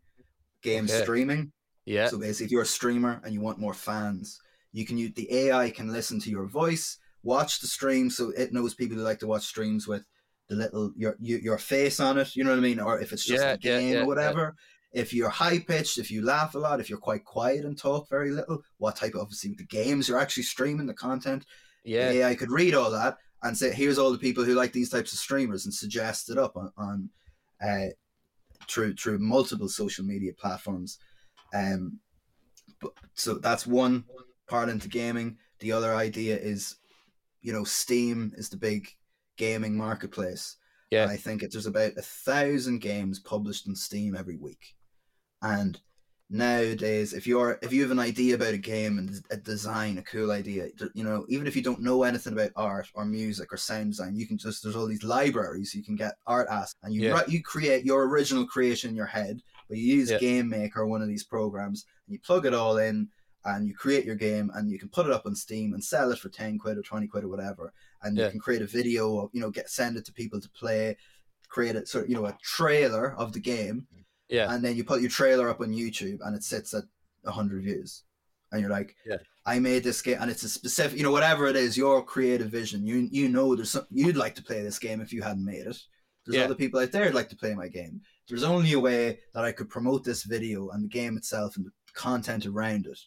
[0.61, 1.01] game Okay.
[1.01, 1.51] streaming.
[1.85, 2.07] Yeah.
[2.09, 4.39] So basically, if you're a streamer and you want more fans,
[4.73, 8.53] you can use the AI can listen to your voice, watch the stream, so it
[8.53, 10.03] knows people who like to watch streams with
[10.49, 12.35] the little your your, your face on it.
[12.35, 12.79] You know what I mean?
[12.79, 14.55] Or if it's just Yeah, a yeah, game yeah, or whatever.
[14.97, 18.09] If you're high pitched, if you laugh a lot, if you're quite quiet and talk
[18.09, 21.45] very little, what type of obviously the games you're actually streaming, the content,
[21.83, 22.11] yeah.
[22.11, 24.89] the AI could read all that and say, here's all the people who like these
[24.89, 27.09] types of streamers and suggest it up on, on
[27.61, 27.87] uh,
[28.67, 30.99] through through multiple social media platforms.
[31.53, 31.99] Um,
[32.81, 34.03] but so that's one
[34.47, 35.37] part into gaming.
[35.59, 36.77] The other idea is,
[37.41, 38.89] you know, Steam is the big
[39.37, 40.57] gaming marketplace.
[40.91, 41.03] Yeah.
[41.03, 44.75] And I think it, there's about a thousand games published on Steam every week,
[45.41, 45.79] and
[46.29, 50.03] nowadays if you're if you have an idea about a game and a design a
[50.03, 53.55] cool idea you know even if you don't know anything about art or music or
[53.57, 56.93] sound design you can just there's all these libraries you can get art as and
[56.93, 57.13] you Yeah.
[57.13, 60.17] write you create your original creation in your head but you use Yeah.
[60.17, 63.07] game maker one of these programs and you plug it all in
[63.45, 66.11] and you create your game and you can put it up on steam and sell
[66.11, 67.71] it for 10 quid or 20 quid or whatever
[68.01, 68.25] and Yeah.
[68.25, 70.97] you can create a video or you know get send it to people to play
[71.47, 73.87] create a sort of you know a trailer of the game
[74.29, 74.53] Yeah.
[74.53, 76.83] and then you put your trailer up on YouTube and it sits at
[77.23, 78.03] 100 views.
[78.51, 79.17] And you're like, Yeah.
[79.45, 82.49] I made this game and it's a specific, you know, whatever it is, your creative
[82.49, 82.85] vision.
[82.85, 85.65] You you know there's some, you'd like to play this game if you hadn't made
[85.67, 85.77] it.
[86.25, 86.43] There's Yeah.
[86.45, 88.01] other people out there who'd like to play my game.
[88.27, 91.65] There's only a way that I could promote this video and the game itself and
[91.65, 92.99] the content around it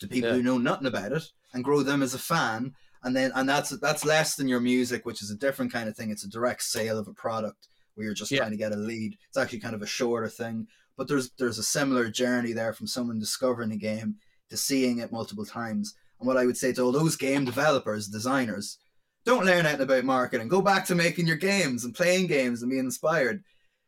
[0.00, 0.36] to people Yeah.
[0.36, 1.24] who know nothing about it
[1.54, 2.74] and grow them as a fan.
[3.02, 5.96] And then and that's that's less than your music, which is a different kind of
[5.96, 6.10] thing.
[6.10, 8.38] It's a direct sale of a product where you're just Yeah.
[8.40, 9.16] trying to get a lead.
[9.28, 12.86] It's actually kind of a shorter thing, but there's there's a similar journey there from
[12.86, 14.16] someone discovering a game
[14.50, 15.94] to seeing it multiple times.
[16.20, 18.78] And what I would say to all those game developers, designers,
[19.24, 20.48] don't learn anything about marketing.
[20.48, 23.42] Go back to making your games and playing games and being inspired.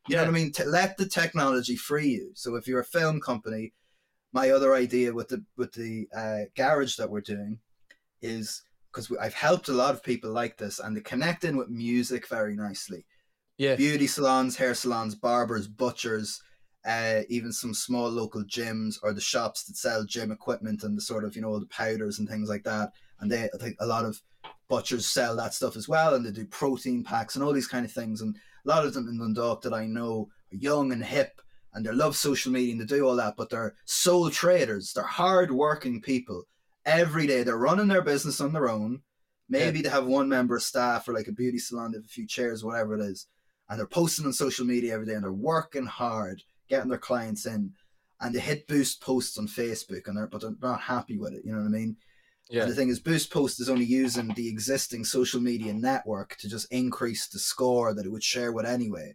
[0.08, 0.52] You know what I mean?
[0.52, 2.32] To let the technology free you.
[2.34, 3.72] So if you're a film company,
[4.32, 7.60] my other idea with the with the uh, garage that we're doing
[8.20, 11.68] is because I've helped a lot of people like this, and they connect in with
[11.68, 13.04] music very nicely
[13.58, 13.74] Yeah.
[13.74, 16.40] beauty salons, hair salons, barbers, butchers,
[16.86, 21.02] uh, even some small local gyms or the shops that sell gym equipment and the
[21.02, 22.92] sort of you know the powders and things like that.
[23.20, 24.20] And they, I think, a lot of
[24.68, 27.84] butchers sell that stuff as well, and they do protein packs and all these kind
[27.84, 28.20] of things.
[28.22, 31.42] And a lot of them in Dundalk that I know are young and hip,
[31.74, 34.92] and they love social media and they do all that, but they're sole traders.
[34.92, 36.44] They're hard working people.
[36.86, 39.02] Every day they're running their business on their own.
[39.50, 42.08] Maybe they have one member of staff or like a beauty salon, they have a
[42.08, 43.26] few chairs, whatever it is
[43.68, 47.46] and they're posting on social media every day and they're working hard getting their clients
[47.46, 47.72] in
[48.20, 51.42] and they hit boost posts on facebook and they're but they're not happy with it
[51.44, 51.96] you know what i mean
[52.50, 52.62] Yeah.
[52.62, 56.48] and the thing is boost post is only using the existing social media network to
[56.48, 59.14] just increase the score that it would share with anyway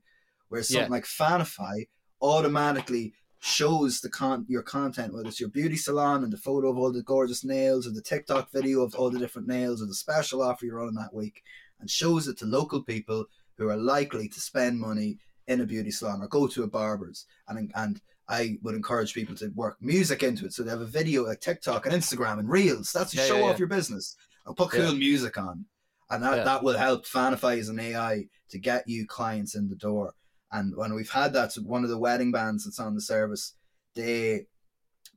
[0.49, 0.81] whereas Yeah.
[0.81, 1.87] something like fanify
[2.21, 6.77] automatically shows the con your content whether it's your beauty salon and the photo of
[6.77, 9.93] all the gorgeous nails or the tiktok video of all the different nails or the
[9.93, 11.43] special offer you're running that week
[11.81, 13.25] and shows it to local people
[13.57, 17.25] who are likely to spend money in a beauty salon or go to a barber's.
[17.47, 20.53] And and I would encourage people to work music into it.
[20.53, 22.91] So they have a video like TikTok and Instagram and Reels.
[22.91, 23.59] That's to Yeah, show yeah, off yeah.
[23.59, 24.15] your business.
[24.45, 25.65] And put cool music on.
[26.09, 29.75] And that, that will help Fanify as an AI to get you clients in the
[29.75, 30.13] door.
[30.51, 33.55] And when we've had that, so one of the wedding bands that's on the service,
[33.95, 34.45] they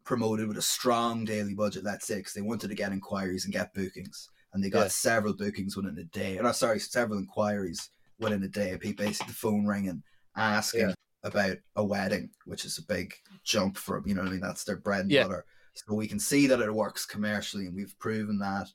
[0.04, 3.52] promoted with a strong daily budget, let's say, because they wanted to get inquiries and
[3.52, 4.30] get bookings.
[4.54, 6.38] And they got several bookings within a day.
[6.38, 8.76] Or sorry, several inquiries within a day.
[8.80, 10.02] People basically the phone ringing,
[10.36, 10.94] asking Yeah.
[11.22, 13.14] about a wedding, which is a big
[13.44, 14.08] jump for them.
[14.08, 14.40] you know what I mean.
[14.40, 15.24] That's their bread and Yeah.
[15.24, 15.44] butter.
[15.74, 18.68] So we can see that it works commercially, and we've proven that.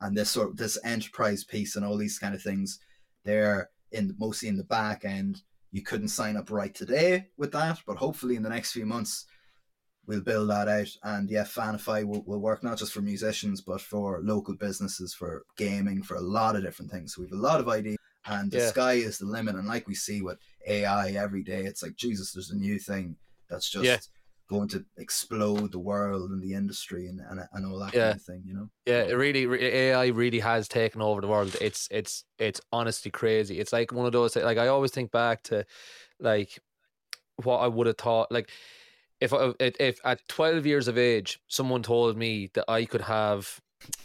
[0.00, 2.80] And this sort of this enterprise piece and all these kind of things,
[3.24, 5.42] they're in mostly in the back end.
[5.70, 9.26] You couldn't sign up right today with that, but hopefully in the next few months
[10.06, 10.88] we'll build that out.
[11.02, 15.44] And yeah, Fanify will, will work not just for musicians, but for local businesses, for
[15.58, 17.14] gaming, for a lot of different things.
[17.14, 18.68] So we have a lot of ideas, and the Yeah.
[18.68, 19.56] sky is the limit.
[19.56, 23.16] And like we see with AI every day, it's like Jesus, there's a new thing
[23.48, 23.98] that's just Yeah.
[24.48, 28.08] going to explode the world and the industry and and, and all that Yeah.
[28.08, 28.42] kind of thing.
[28.44, 28.70] You know.
[28.86, 31.56] Yeah, it really re- AI really has taken over the world.
[31.60, 33.60] It's it's it's honestly crazy.
[33.60, 35.64] It's like one of those like I always think back to
[36.18, 36.58] like
[37.44, 38.50] what I would have thought like
[39.20, 43.02] if I, if if at 12 years of age someone told me that I could
[43.02, 43.60] have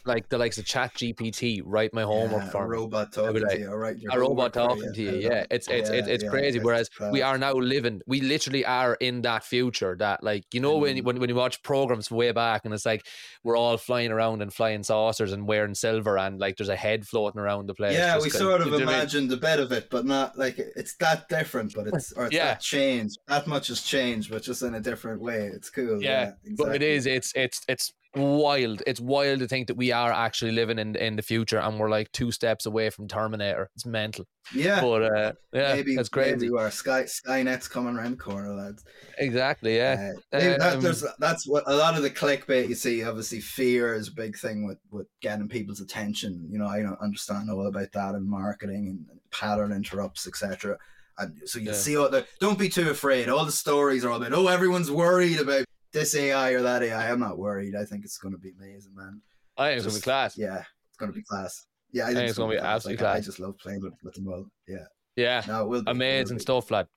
[0.06, 2.76] like the likes of Chat GPT write my homework Yeah, for a me.
[2.78, 3.72] robot talking like- to you.
[3.74, 5.12] Right, a robot talking to you.
[5.30, 6.60] Yeah, it's it's it's, it's crazy.
[6.60, 9.96] Whereas we are now living, we literally are in that future.
[9.98, 11.04] That like you know when Mm.
[11.04, 13.06] when when you watch programs way back and it's like
[13.44, 17.08] we're all flying around and flying saucers and wearing silver and like there's a head
[17.08, 17.94] floating around the place.
[17.98, 19.00] Yeah, we sort of do you know what I mean?
[19.02, 21.74] imagined a bit of it, but not like it's that different.
[21.74, 22.46] But it's or it's Yeah.
[22.46, 23.18] that changed.
[23.28, 25.48] That much has changed, but just in a different way.
[25.48, 26.02] It's cool.
[26.04, 26.88] Yeah, Yeah, But it exactly.
[26.94, 27.06] is.
[27.08, 28.82] It's it's it's wild.
[28.86, 31.90] It's wild to think that we are actually living in in the future and we're
[31.90, 33.70] like two steps away from Terminator.
[33.76, 34.26] It's mental.
[34.54, 36.32] Yeah, But uh, yeah, maybe that's crazy.
[36.34, 36.70] Maybe we are.
[36.70, 38.84] Sky Skynet's coming around the corner, lads.
[39.18, 39.78] Exactly.
[39.78, 40.12] Yeah.
[40.34, 43.04] Uh, that, Um, there's that's what a lot of the clickbait you see.
[43.04, 46.48] Obviously, fear is a big thing with with getting people's attention.
[46.52, 50.78] You know, I don't understand all about that and marketing and pattern interrupts, etc.
[51.18, 51.74] And so you Yeah.
[51.74, 52.26] see all the.
[52.40, 53.30] Don't be too afraid.
[53.30, 54.34] All the stories are all about.
[54.34, 57.12] Oh, everyone's worried about this AI or that AI.
[57.12, 57.76] I'm not worried.
[57.76, 59.22] I think it's going to be amazing, man.
[59.58, 60.38] I think it's gonna be Just- class.
[60.38, 61.66] Yeah, it's going to be class.
[61.92, 62.76] Yeah, I think, it's gonna be class.
[62.78, 64.46] absolutely Like, I just love playing with, with them all.
[64.68, 64.86] Yeah,
[65.16, 65.44] Yeah.
[65.48, 66.42] no, it will be, amazing be.
[66.42, 66.88] stuff, lad.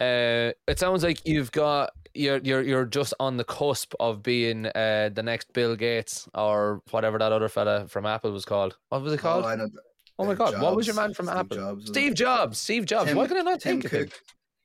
[0.00, 4.66] Uh, it sounds like you've got you're you're you're just on the cusp of being
[4.66, 8.76] uh the next Bill Gates or whatever that other fella from Apple was called.
[8.90, 9.44] What was it called?
[9.44, 9.68] Oh, I know.
[10.20, 11.56] Oh, my god, what was your man from Steve Apple?
[11.56, 11.86] Jobs.
[11.86, 12.58] Steve Jobs.
[12.58, 13.08] Steve Jobs.
[13.08, 14.08] Tim- Why can I not Tim think of him?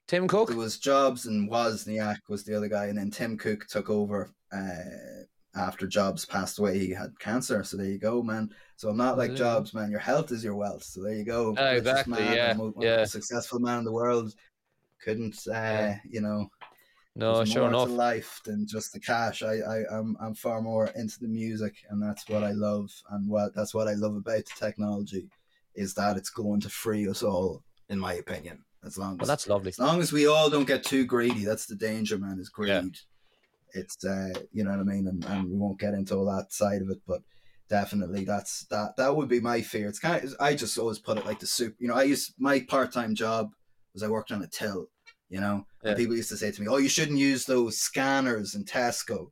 [0.07, 0.51] Tim Cook.
[0.51, 4.31] It was Jobs and Wozniak was the other guy, and then Tim Cook took over
[4.51, 5.23] uh,
[5.55, 6.77] after Jobs passed away.
[6.79, 8.49] He had cancer, so there you go, man.
[8.75, 9.37] So I'm not like Yeah.
[9.37, 9.91] Jobs, man.
[9.91, 10.83] Your health is your wealth.
[10.83, 11.49] So there you go.
[11.51, 13.05] Richest exactly, man, yeah, mo- yeah.
[13.05, 14.33] successful man in the world.
[15.03, 15.99] Couldn't, uh, Yeah.
[16.09, 16.49] you know,
[17.15, 17.87] no, sure enough.
[17.87, 19.43] to life than just the cash.
[19.43, 23.29] I, I, I'm, I'm far more into the music, and that's what I love, and
[23.29, 25.29] what that's what I love about the technology,
[25.75, 28.63] is that it's going to free us all, in my opinion.
[28.85, 29.69] As long Well, that's lovely.
[29.69, 32.39] as long as we all don't get too greedy, that's the danger, man.
[32.39, 32.69] Is greed.
[32.69, 32.83] Yeah.
[33.75, 36.51] It's uh, you know what I mean, and, and we won't get into all that
[36.51, 37.21] side of it, but
[37.69, 38.95] definitely that's that.
[38.97, 39.87] That would be my fear.
[39.87, 41.75] It's kind of I just always put it like the soup.
[41.79, 43.51] You know, I used my part time job
[43.93, 44.87] was I worked on a till.
[45.29, 45.91] You know, Yeah.
[45.91, 49.31] and people used to say to me, "Oh, you shouldn't use those scanners in Tesco."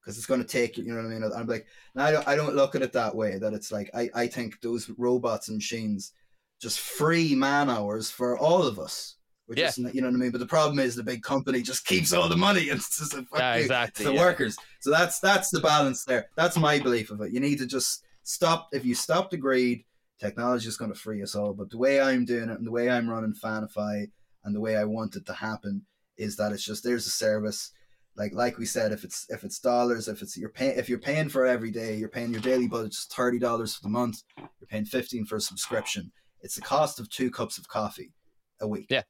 [0.00, 1.30] Because it's going to take you, you know what I mean.
[1.36, 2.28] I'm like, no, I don't.
[2.28, 3.38] I don't look at it that way.
[3.38, 6.12] That it's like I, I think those robots and machines
[6.60, 9.16] just free man hours for all of us.
[9.46, 9.68] Which Yeah.
[9.68, 10.30] is, you know what I mean.
[10.30, 13.12] But the problem is the big company just keeps all the money, and it's just
[13.14, 14.04] fuck Yeah, exactly.
[14.04, 14.20] the yeah.
[14.20, 14.56] workers.
[14.80, 16.28] So that's that's the balance there.
[16.36, 17.32] That's my belief of it.
[17.32, 18.68] You need to just stop.
[18.72, 19.84] If you stop the greed,
[20.20, 21.52] technology is going to free us all.
[21.52, 24.06] But the way I'm doing it, and the way I'm running Fanify,
[24.44, 25.84] and the way I want it to happen,
[26.16, 27.72] is that it's just there's a service.
[28.16, 30.98] Like like we said, if it's if it's dollars, if it's you're paying if you're
[30.98, 34.22] paying for every day, you're paying your daily budget is thirty dollars for the month.
[34.38, 36.12] You're paying fifteen for a subscription.
[36.42, 38.12] It's the cost of two cups of coffee
[38.60, 38.86] a week.
[38.90, 39.02] Yeah.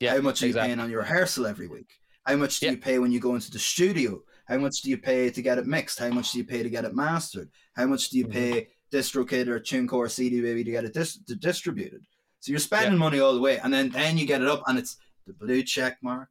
[0.00, 0.70] Yeah, How much are exactly.
[0.70, 1.90] you paying on your rehearsal every week?
[2.24, 2.72] How much do Yeah.
[2.72, 4.22] you pay when you go into the studio?
[4.46, 5.98] How much do you pay to get it mixed?
[5.98, 7.50] How much do you pay to get it mastered?
[7.74, 8.32] How much do you Mhm.
[8.32, 12.04] pay DistroKid or TuneCore or CD Baby to get it dis- to distributed?
[12.40, 14.78] So you're spending money all the way, and then then you get it up, and
[14.78, 14.96] it's
[15.26, 16.28] the blue check mark,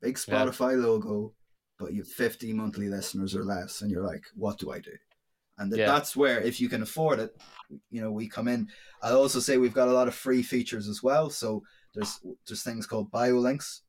[0.00, 0.34] big Yeah.
[0.46, 1.34] Spotify logo,
[1.78, 4.96] but you have 50 monthly listeners or less, and you're like, what do I do?
[5.58, 5.86] And th- Yeah.
[5.86, 7.36] that's where, if you can afford it,
[7.90, 8.68] you know, we come in.
[9.02, 11.30] I'll also say we've got a lot of free features as well.
[11.30, 11.62] So
[11.94, 13.80] there's there's things called biolinks.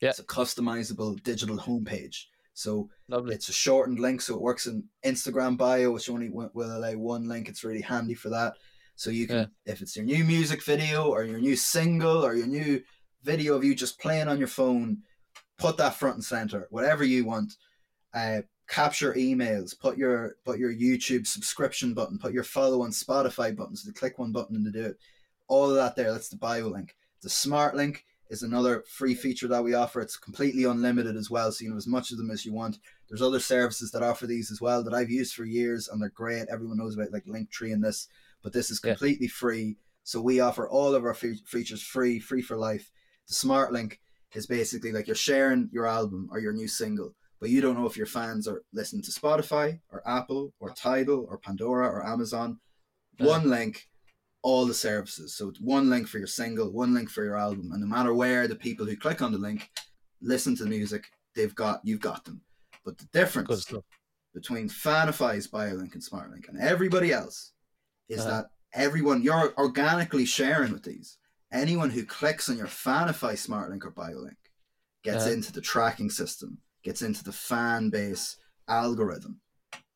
[0.00, 0.10] Yeah.
[0.10, 2.24] It's a customizable digital homepage.
[2.54, 3.34] So Lovely.
[3.34, 7.28] it's a shortened link, so it works in Instagram bio, which only will allow one
[7.28, 7.48] link.
[7.48, 8.54] It's really handy for that.
[8.96, 12.48] So you can, if it's your new music video or your new single or your
[12.48, 12.82] new
[13.22, 14.98] video of you just playing on your phone,
[15.56, 17.52] put that front and center, whatever you want.
[18.12, 23.54] Uh, capture emails, put your put your YouTube subscription button, put your follow on Spotify
[23.56, 24.98] buttons, the click one button and to do it.
[25.48, 26.94] All of that there, that's the bio link.
[27.22, 30.00] The smart link is another free feature that we offer.
[30.02, 32.78] It's completely unlimited as well, so you know as much of them as you want.
[33.08, 36.10] There's other services that offer these as well that I've used for years and they're
[36.10, 36.46] great.
[36.50, 38.08] Everyone knows about like Linktree and this,
[38.42, 38.92] but this is Yeah.
[38.92, 39.78] completely free.
[40.04, 42.90] So we offer all of our fe- features free, free for life.
[43.28, 44.00] The smart link
[44.34, 47.86] is basically like you're sharing your album or your new single, but you don't know
[47.86, 52.58] if your fans are listening to Spotify or Apple or Tidal or Pandora or Amazon.
[53.18, 53.88] One link,
[54.42, 55.34] all the services.
[55.34, 58.14] So it's one link for your single, one link for your album, and no matter
[58.14, 59.68] where the people who click on the link
[60.20, 62.40] listen to the music, they've got you've got them.
[62.84, 63.48] But the difference
[64.34, 67.52] between Fanify's BioLink and SmartLink and everybody else
[68.08, 68.30] is Uh-huh.
[68.42, 71.18] that everyone you're organically sharing with these.
[71.50, 74.36] Anyone who clicks on your Fanify SmartLink or BioLink
[75.02, 75.32] gets Uh-huh.
[75.32, 78.36] into the tracking system gets into the fan base
[78.68, 79.40] algorithm.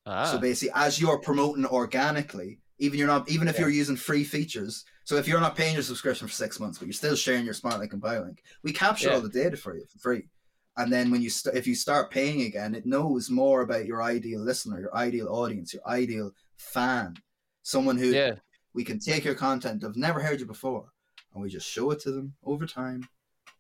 [0.07, 0.25] Ah.
[0.25, 3.63] So basically, as you're promoting organically, even you're not, even if Yeah.
[3.63, 4.85] you're using free features.
[5.05, 7.55] So if you're not paying your subscription for six months, but you're still sharing your
[7.55, 9.15] SmartLink and BioLink, we capture Yeah.
[9.15, 10.29] all the data for you for free.
[10.77, 14.03] And then when you st- if you start paying again, it knows more about your
[14.03, 17.17] ideal listener, your ideal audience, your ideal fan,
[17.63, 18.37] someone who yeah.
[18.73, 20.87] we can take your content they've never heard you before,
[21.35, 23.07] and we just show it to them over time,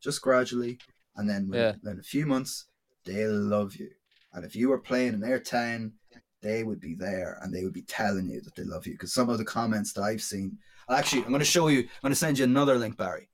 [0.01, 0.79] just gradually,
[1.17, 2.67] and then when- in a few months
[3.05, 3.91] they'll love you.
[4.33, 5.93] And if you were playing in their town,
[6.41, 8.95] they would be there and they would be telling you that they love you.
[8.95, 10.59] Because some of the comments that I've seen,
[10.91, 11.81] actually, I'm going to show you.
[11.81, 13.29] I'm going to send you another link, Barry,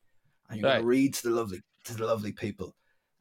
[0.51, 2.75] and you're going to read to the lovely to the lovely people.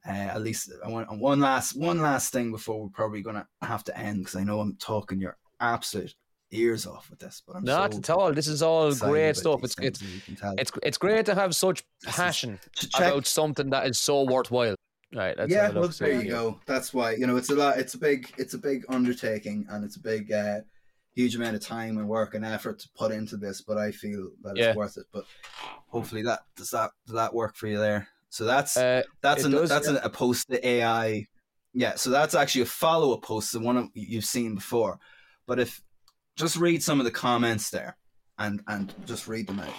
[0.08, 3.48] Uh, at least I want one last one last thing before we're probably going to
[3.62, 6.14] have to end because I know I'm talking your absolute
[6.52, 8.34] ears off with this, but I'm Not so at all.
[8.34, 9.64] This is all great stuff.
[9.64, 10.56] It's it's you can tell.
[10.58, 14.24] it's it's great to have such This is- passion check- about something that is so
[14.24, 14.76] worthwhile.
[15.14, 15.36] Right.
[15.38, 16.60] That's yeah, well, there you go.
[16.66, 17.80] That's why you know it's a lot.
[17.80, 18.32] It's a big.
[18.38, 20.60] It's a big undertaking, and it's a big, uh,
[21.16, 23.62] huge amount of time and work and effort to put into this.
[23.62, 24.76] But I feel that it's Yeah.
[24.76, 25.05] worth it.
[25.14, 25.24] But
[25.88, 28.10] hopefully that does that does that work for you there.
[28.30, 29.93] So that's Uh, that's an, does, that's yeah.
[29.95, 31.26] an, a post to AI.
[31.74, 34.99] Yeah, so that's actually a follow up post to one of you've seen before.
[35.45, 35.82] But if
[36.36, 37.97] just read some of the comments there,
[38.38, 39.74] and and just read them out.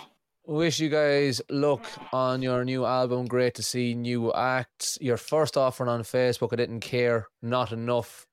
[0.48, 3.26] Wish you guys luck on your new album.
[3.26, 4.96] Great to see new acts.
[4.98, 7.26] Your first offering on Facebook, I didn't care.
[7.42, 8.26] Not enough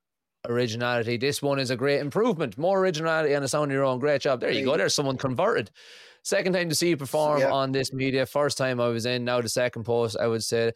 [0.47, 1.18] originality.
[1.18, 2.57] This one is a great improvement.
[2.57, 3.99] More originality and a sound of your own.
[3.99, 4.39] Great job.
[4.39, 4.78] There you go.
[4.78, 5.72] There's someone converted.
[6.24, 7.51] Second time to see you perform yeah.
[7.51, 8.26] on this media.
[8.26, 9.26] First time I was in.
[9.26, 10.72] Now the second post, I would say,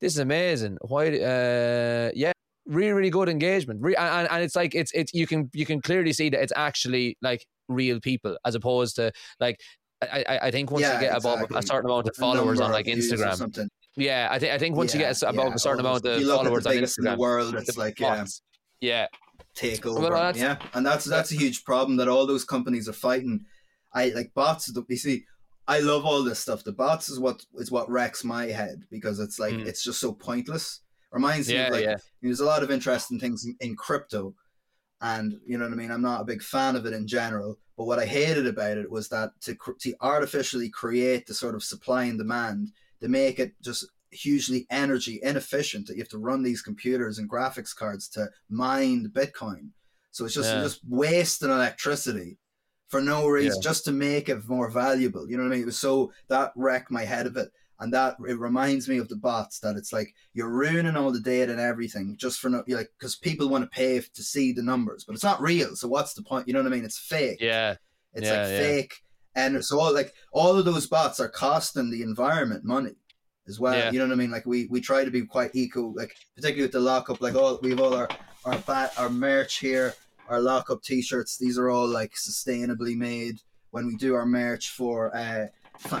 [0.00, 0.78] this is amazing.
[0.82, 1.08] Why?
[1.08, 2.30] Uh, yeah,
[2.66, 3.80] really, really good engagement.
[3.82, 6.52] Re- and, and it's like it's it's you can you can clearly see that it's
[6.54, 9.10] actually like real people as opposed to
[9.40, 9.58] like
[10.00, 12.94] I, I, think once you get above a certain amount of followers on like of
[12.94, 15.80] views or Instagram, yeah, I think I think once you get above yeah, a certain
[15.80, 17.98] amount of if you look at followers on biggest in the world, it's the like
[17.98, 18.42] yeah, bots.
[18.80, 19.06] yeah,
[19.54, 20.08] take over.
[20.08, 23.44] Well, yeah, and that's that's a huge problem that all those companies are fighting.
[23.92, 24.72] I like bots.
[24.88, 25.24] You see,
[25.66, 26.62] I love all this stuff.
[26.62, 29.66] The bots is what is what wrecks my head because it's like Mm.
[29.66, 30.80] it's just so pointless.
[31.10, 34.34] Reminds me yeah, of like yeah, there's a lot of interesting things in, in crypto,
[35.00, 35.90] and you know what I mean.
[35.90, 38.90] I'm not a big fan of it in general, but what I hated about it
[38.90, 43.54] was that to to artificially create the sort of supply and demand, to make it
[43.62, 48.28] just hugely energy inefficient that you have to run these computers and graphics cards to
[48.50, 49.70] mine Bitcoin.
[50.10, 50.62] So it's just Yeah.
[50.62, 52.38] just wasting electricity
[52.88, 55.30] for no reason, just to make it more valuable.
[55.30, 55.62] You know what I mean?
[55.62, 57.50] It was so that wrecked my head of it.
[57.80, 61.20] And that it reminds me of the bots that it's like you're ruining all the
[61.20, 64.62] data and everything just for no, like because people want to pay to see the
[64.64, 65.76] numbers, but it's not real.
[65.76, 66.48] So what's the point?
[66.48, 66.84] You know what I mean?
[66.84, 67.38] It's fake.
[67.40, 67.76] yeah,
[68.14, 68.58] It's Yeah, like yeah.
[68.58, 68.94] fake,
[69.36, 72.96] and so all like all of those bots are costing the environment money
[73.46, 73.76] as well.
[73.76, 73.92] Yeah.
[73.92, 74.32] You know what I mean?
[74.32, 77.20] Like we we try to be quite eco, like particularly with the lockup.
[77.20, 78.08] Like all we have all our
[78.44, 79.94] our bat our merch here,
[80.28, 81.38] our lockup T-shirts.
[81.38, 83.36] These are all like sustainably made.
[83.70, 85.46] When we do our merch for uh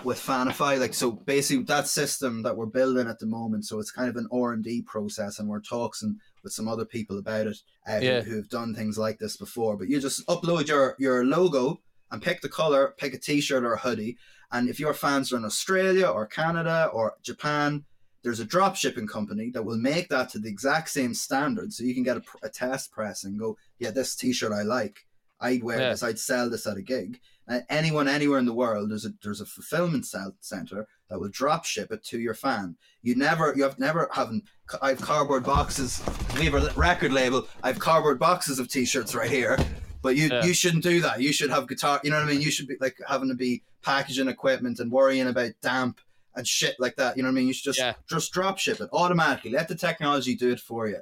[0.04, 3.64] with Fanify, like so basically that system that we're building at the moment.
[3.64, 6.84] So it's kind of an R and D process, and we're talking with some other
[6.84, 7.56] people about it
[7.88, 8.20] uh, Yeah.
[8.22, 9.76] who, who've done things like this before.
[9.76, 13.74] But you just upload your your logo and pick the color, pick a t-shirt or
[13.74, 14.16] a hoodie.
[14.50, 17.84] And if your fans are in Australia or Canada or Japan,
[18.22, 21.72] there's a drop shipping company that will make that to the exact same standard.
[21.72, 25.06] So you can get a, a test press and go, yeah, this t-shirt I like.
[25.40, 25.90] I'd wear Yeah.
[25.90, 26.02] this.
[26.02, 27.20] I'd sell this at a gig.
[27.50, 31.30] And anyone anywhere in the world, there's a there's a fulfillment cell center that will
[31.30, 32.76] drop ship it to your fan.
[33.02, 34.42] You never, you have never having.
[34.82, 36.02] I have cardboard boxes.
[36.38, 37.48] We have a record label.
[37.62, 39.56] I have cardboard boxes of t-shirts right here.
[40.02, 40.44] But you Yeah.
[40.44, 41.22] you shouldn't do that.
[41.22, 42.00] You should have guitar.
[42.04, 42.42] You know what I mean?
[42.42, 46.00] You should be like having to be packaging equipment and worrying about damp
[46.36, 47.16] and shit like that.
[47.16, 47.46] You know what I mean?
[47.48, 47.94] You should just Yeah.
[48.08, 49.50] just drop ship it automatically.
[49.52, 51.00] Let the technology do it for you.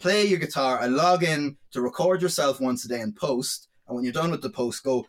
[0.00, 3.68] Play your guitar and log in to record yourself once a day and post.
[3.86, 5.06] And when you're done with the post, go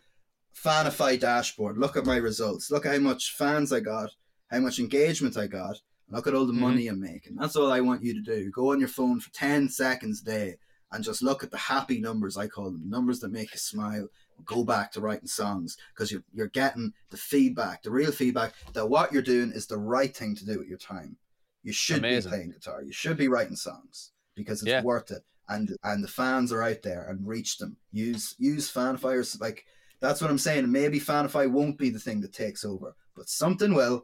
[0.64, 1.78] Fanify dashboard.
[1.78, 2.70] Look at my results.
[2.70, 4.10] Look at how much fans I got,
[4.48, 5.80] how much engagement I got.
[6.10, 6.58] Look at all the Mhm.
[6.58, 7.36] money I'm making.
[7.36, 8.50] That's all I want you to do.
[8.50, 10.56] Go on your phone for 10 seconds a day
[10.92, 14.08] and just look at the happy numbers, I call them, numbers that make you smile.
[14.44, 18.88] Go back to writing songs because you're, you're getting the feedback, the real feedback that
[18.88, 21.16] what you're doing is the right thing to do with your time.
[21.62, 22.30] You should Amazing.
[22.30, 22.82] be playing guitar.
[22.82, 24.82] You should be writing songs because it's Yeah.
[24.82, 25.24] worth it.
[25.48, 27.76] And and the fans are out there and reach them.
[27.92, 29.64] Use use Fanify's like
[30.00, 30.70] that's what I'm saying.
[30.70, 34.02] Maybe Fanify won't be the thing that takes over, but something will.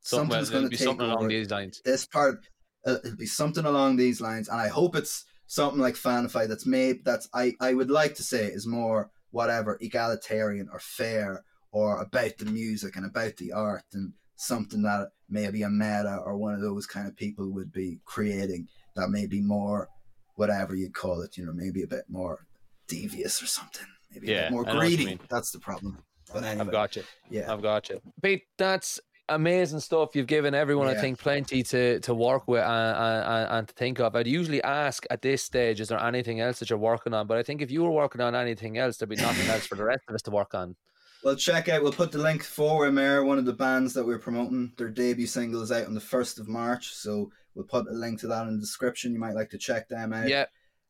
[0.00, 1.80] something, Something's going to be take something over along these lines.
[1.84, 2.38] this part.
[2.86, 6.66] Uh, it'll be something along these lines, and I hope it's something like Fanify that's
[6.66, 7.04] made.
[7.04, 12.38] That's I I would like to say is more whatever egalitarian or fair or about
[12.38, 16.60] the music and about the art and something that maybe a meta or one of
[16.60, 19.88] those kind of people would be creating that may be more
[20.36, 22.46] whatever you'd call it, you know, maybe a bit more
[22.88, 23.86] devious or something.
[24.20, 25.20] Maybe a Yeah, bit more I know what you greedy.
[25.28, 25.98] That's the problem.
[26.32, 27.04] But anyway, I've got you.
[27.30, 27.52] yeah.
[27.52, 28.00] I've got you.
[28.22, 28.98] Pete, that's
[29.28, 30.14] amazing stuff.
[30.14, 34.00] You've given everyone, I think, plenty to, to work with and, and, and to think
[34.00, 34.16] of.
[34.16, 37.26] I'd usually ask at this stage, is there anything else that you're working on?
[37.26, 39.74] But I think if you were working on anything else, there'd be nothing else for
[39.76, 40.76] the rest of us to work on.
[41.22, 41.82] Well, check out.
[41.82, 44.72] We'll put the link for Mare, one of the bands that we're promoting.
[44.76, 48.20] Their debut single is out on the first of March, so we'll put a link
[48.20, 49.12] to that in the description.
[49.12, 50.28] You might like to check them out.
[50.28, 50.44] Yeah,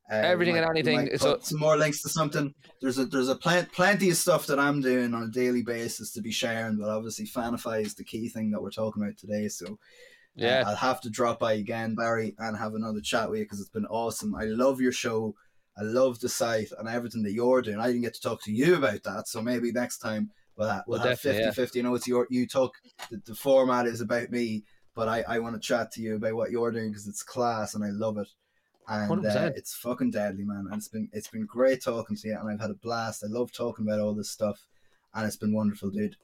[0.09, 2.53] Uh, everything and might- we anything, so- some more links to something.
[2.81, 6.11] There's a there's a plen- plenty of stuff that I'm doing on a daily basis
[6.13, 9.49] to be sharing, but obviously Fanify is the key thing that we're talking about today.
[9.49, 9.75] So uh,
[10.35, 10.63] yeah.
[10.65, 13.69] I'll have to drop by again, Barry, and have another chat with you because it's
[13.69, 14.33] been awesome.
[14.35, 15.35] I love your show.
[15.77, 17.79] I love the site and everything that you're doing.
[17.79, 20.83] I didn't get to talk to you about that, so maybe next time we'll have,
[20.87, 21.65] we'll Well, have definitely, 50 yeah.
[21.65, 21.79] 50.
[21.79, 22.71] You know, it's your you talk.
[23.11, 24.63] The, the format is about me,
[24.95, 27.75] but I, I want to chat to you about what you're doing because it's class
[27.75, 28.27] and I love it.
[28.87, 30.67] And uh, it's fucking deadly, man.
[30.71, 33.23] And it's been it's been great talking to you, and I've had a blast.
[33.23, 34.65] I love talking about all this stuff,
[35.13, 36.15] and it's been wonderful, dude.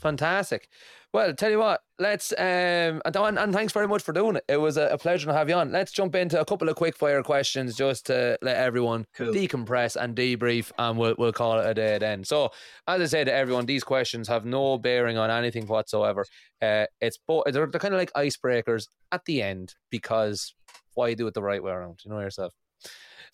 [0.00, 0.68] Fantastic.
[1.12, 4.44] Well, tell you what, let's um and, and thanks very much for doing it.
[4.48, 5.72] It was a, a pleasure to have you on.
[5.72, 9.34] Let's jump into a couple of quick fire questions just to let everyone Cool.
[9.34, 12.24] decompress and debrief, and we'll we'll call it a day then.
[12.24, 12.50] So,
[12.86, 16.24] as I said to everyone, these questions have no bearing on anything whatsoever.
[16.62, 20.54] Uh, it's bo- they're, they're kind of like icebreakers at the end because
[20.94, 22.00] why you do it the right way around?
[22.04, 22.52] You know yourself.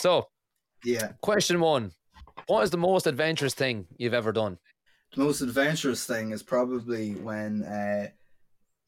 [0.01, 0.29] So,
[0.85, 1.13] Yeah.
[1.23, 1.93] question one:
[2.47, 4.59] What is the most adventurous thing you've ever done?
[5.15, 8.09] The most adventurous thing is probably when uh,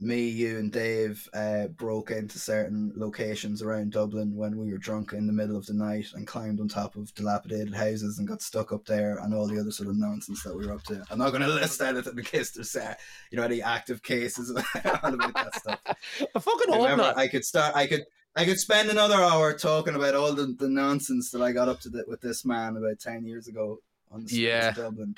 [0.00, 5.12] me, you, and Dave uh, broke into certain locations around Dublin when we were drunk
[5.12, 8.40] in the middle of the night and climbed on top of dilapidated houses and got
[8.40, 11.02] stuck up there and all the other sort of nonsense that we were up to.
[11.10, 12.94] I'm not going to list anything in case there's uh,
[13.32, 15.80] you know any active cases about that stuff.
[16.34, 17.16] I fucking hope not.
[17.16, 17.74] I could start.
[17.74, 18.04] I could.
[18.38, 21.80] I could spend another hour talking about all the, the nonsense that I got up
[21.80, 23.80] to th- with this man about ten years ago
[24.10, 24.68] on the streets Yeah.
[24.70, 25.14] of Dublin.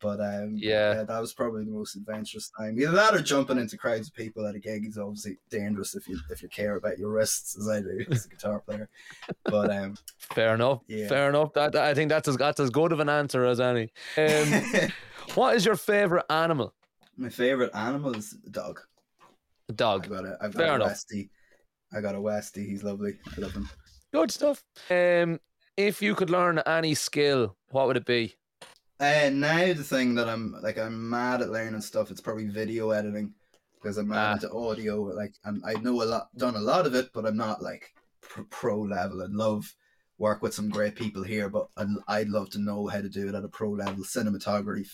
[0.00, 1.04] But um, Yeah.
[1.04, 2.78] that was probably the most adventurous time.
[2.78, 6.06] Either that or jumping into crowds of people at a gig is obviously dangerous if
[6.08, 8.88] you if you care about your wrists as I do as a guitar player.
[9.44, 10.80] But um, Fair enough.
[10.88, 11.08] Yeah.
[11.08, 11.52] Fair enough.
[11.54, 13.92] That I think that's as that's as good of an answer as any.
[14.18, 14.90] Um,
[15.36, 16.74] what is your favorite animal?
[17.16, 18.80] my favorite animal is a dog.
[19.68, 20.08] A I've dog.
[20.08, 21.02] got a I've Fair got a enough.
[21.94, 22.66] I got a Westie.
[22.66, 23.14] He's lovely.
[23.36, 23.68] I love him.
[24.12, 24.62] Good stuff.
[24.90, 25.40] Um,
[25.76, 28.34] if you could learn any skill, what would it be?
[29.00, 32.10] Uh, now the thing that I'm like I'm mad at learning stuff.
[32.10, 33.34] It's probably video editing
[33.74, 34.32] because I'm mad Ah.
[34.34, 35.02] into audio.
[35.02, 37.92] Like and I know a lot, done a lot of it, but I'm not like
[38.22, 39.22] pro, pro level.
[39.22, 39.64] I'd love
[40.18, 43.28] work with some great people here, but I'd, I'd love to know how to do
[43.28, 44.04] it at a pro level.
[44.04, 44.86] Cinematography,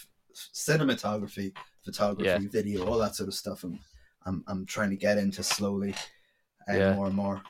[0.54, 2.48] cinematography, photography, Yeah.
[2.50, 3.64] video, all that sort of stuff.
[3.64, 3.78] I'm
[4.26, 5.94] I'm I'm trying to get into slowly,
[6.78, 6.94] Yeah.
[6.94, 7.42] more and more.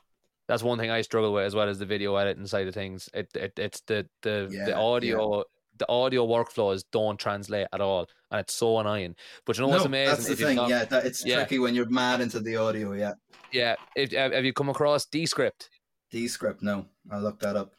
[0.49, 3.09] That's one thing I struggle with as well as the video editing side of things.
[3.15, 5.45] It, it it's the the Yeah, the audio
[5.79, 9.15] the audio workflows don't translate at all, and it's so annoying.
[9.47, 10.15] But you know what's amazing?
[10.17, 10.57] that's the thing.
[10.57, 11.37] got- yeah, that it's Yeah.
[11.37, 12.93] tricky when you're mad into the audio.
[12.93, 13.15] Yeah,
[13.53, 13.77] yeah.
[13.97, 15.71] If, have have you come across Descript?
[16.11, 16.63] Descript.
[16.63, 17.73] No, I looked that up.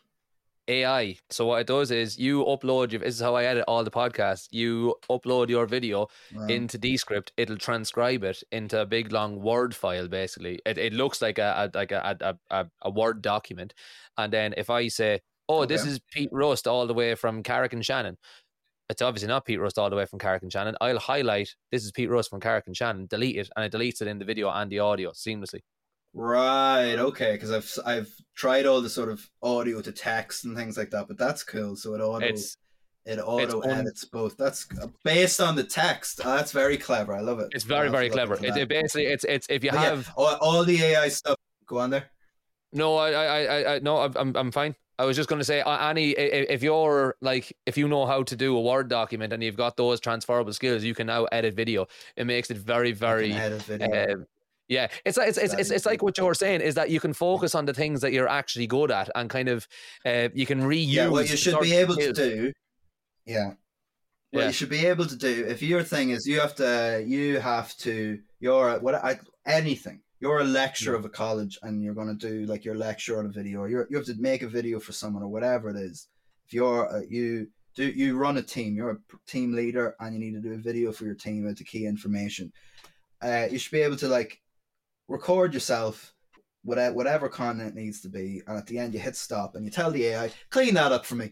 [0.68, 1.18] AI.
[1.30, 3.02] So what it does is you upload your.
[3.02, 4.48] This is how I edit all the podcasts.
[4.52, 6.48] You upload your video Wow.
[6.48, 7.32] into Descript.
[7.38, 10.08] It'll transcribe it into a big long Word file.
[10.08, 13.74] Basically, it, it looks like a, a like a, a, a, a Word document.
[14.18, 17.44] And then if I say, "Oh, oh this is Pete Rust all the way from
[17.44, 18.18] Carrick-on-Shannon,"
[18.90, 20.76] it's obviously not Pete Rust all the way from Carrick-on-Shannon.
[20.82, 24.20] I'll highlight this is Pete Rust from Carrick-on-Shannon, delete it, and it deletes it in
[24.20, 25.62] the video and the audio seamlessly.
[26.14, 26.96] Right.
[26.96, 27.34] Okay.
[27.34, 31.08] Because I've I've tried all the sort of audio to text and things like that,
[31.08, 31.76] but that's cool.
[31.76, 32.58] So it auto It's
[33.06, 34.38] it auto un- edits both.
[34.38, 34.68] That's
[35.04, 36.22] based on the text.
[36.24, 37.16] Oh, that's very clever.
[37.16, 37.50] I love it.
[37.52, 38.36] it's very very clever.
[38.36, 40.12] It, it basically it's it's if you But yeah, have.
[40.16, 41.38] all, all the AI stuff.
[41.66, 42.06] Go on there.
[42.74, 44.76] No, I, I, I, I no, I'm, I'm, fine.
[44.98, 48.36] I was just going to say, Annie, if you're like, if you know how to
[48.36, 51.88] do a Word document and you've got those transferable skills, you can now edit video.
[52.16, 54.14] It makes it very, very, edit video.
[54.14, 54.26] um,
[54.76, 54.88] yeah.
[55.06, 57.52] It's like it's, it's, it's, it's like what you're saying is that you can focus
[57.60, 59.68] on the things that you're actually good at and kind of,
[60.06, 60.88] uh, you can reuse.
[60.88, 61.08] yeah.
[61.10, 62.54] What you should be able to do.
[63.26, 63.50] Yeah.
[64.32, 64.48] What Yeah.
[64.48, 67.70] you should be able to do if your thing is you have to you have
[67.86, 72.18] to you're a- what I, anything you're a lecturer of a college and you're going
[72.18, 74.48] to do like your lecture on a video or you're, you have to make a
[74.60, 76.08] video for someone or whatever it is
[76.46, 80.20] if you're uh, you do you run a team you're a team leader and you
[80.24, 82.46] need to do a video for your team with the key information
[83.28, 84.40] uh, you should be able to like
[85.12, 86.14] record yourself
[86.64, 89.72] whatever whatever content needs to be and at the end you hit stop and you
[89.72, 91.32] tell the AI clean that up for me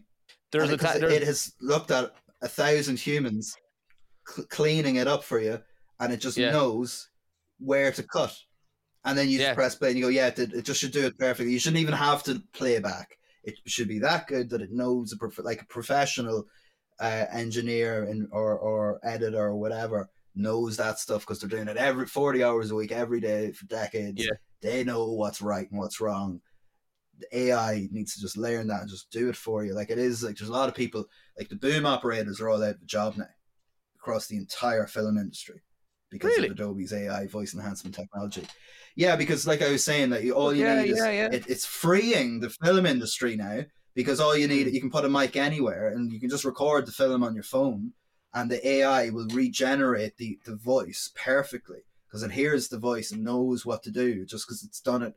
[0.51, 2.11] There's and a, ta- there's, it has looked at
[2.41, 3.55] a thousand humans
[4.27, 5.59] cl- cleaning it up for you,
[5.99, 6.51] and it just Yeah.
[6.51, 7.09] knows
[7.59, 8.33] where to cut.
[9.05, 9.45] and then you Yeah.
[9.49, 11.53] just press play and you go, yeah, it, it just should do it perfectly.
[11.53, 13.07] You shouldn't even have to play back.
[13.43, 16.45] It should be that good that it knows a prof- like a professional
[16.99, 20.09] uh, engineer and or or editor or whatever
[20.39, 23.65] knows that stuff because they're doing it every forty hours a week, every day for
[23.65, 24.23] decades.
[24.23, 24.31] Yeah.
[24.61, 26.41] They know what's right and what's wrong.
[27.19, 29.73] The AI needs to just learn that and just do it for you.
[29.73, 31.05] Like it is like there's a lot of people
[31.37, 33.25] like the boom operators are all out of a job now
[33.95, 35.61] across the entire film industry
[36.09, 36.47] because Really?
[36.47, 38.43] of Adobe's AI voice enhancement technology.
[38.95, 41.29] Yeah, because like I was saying, that you, all you Yeah, need is yeah, yeah.
[41.31, 43.61] It, it's freeing the film industry now
[43.95, 44.73] because all you need Mm.
[44.73, 47.43] you can put a mic anywhere and you can just record the film on your
[47.43, 47.93] phone,
[48.33, 53.23] and the AI will regenerate the the voice perfectly because it hears the voice and
[53.23, 55.13] knows what to do just because it's done it.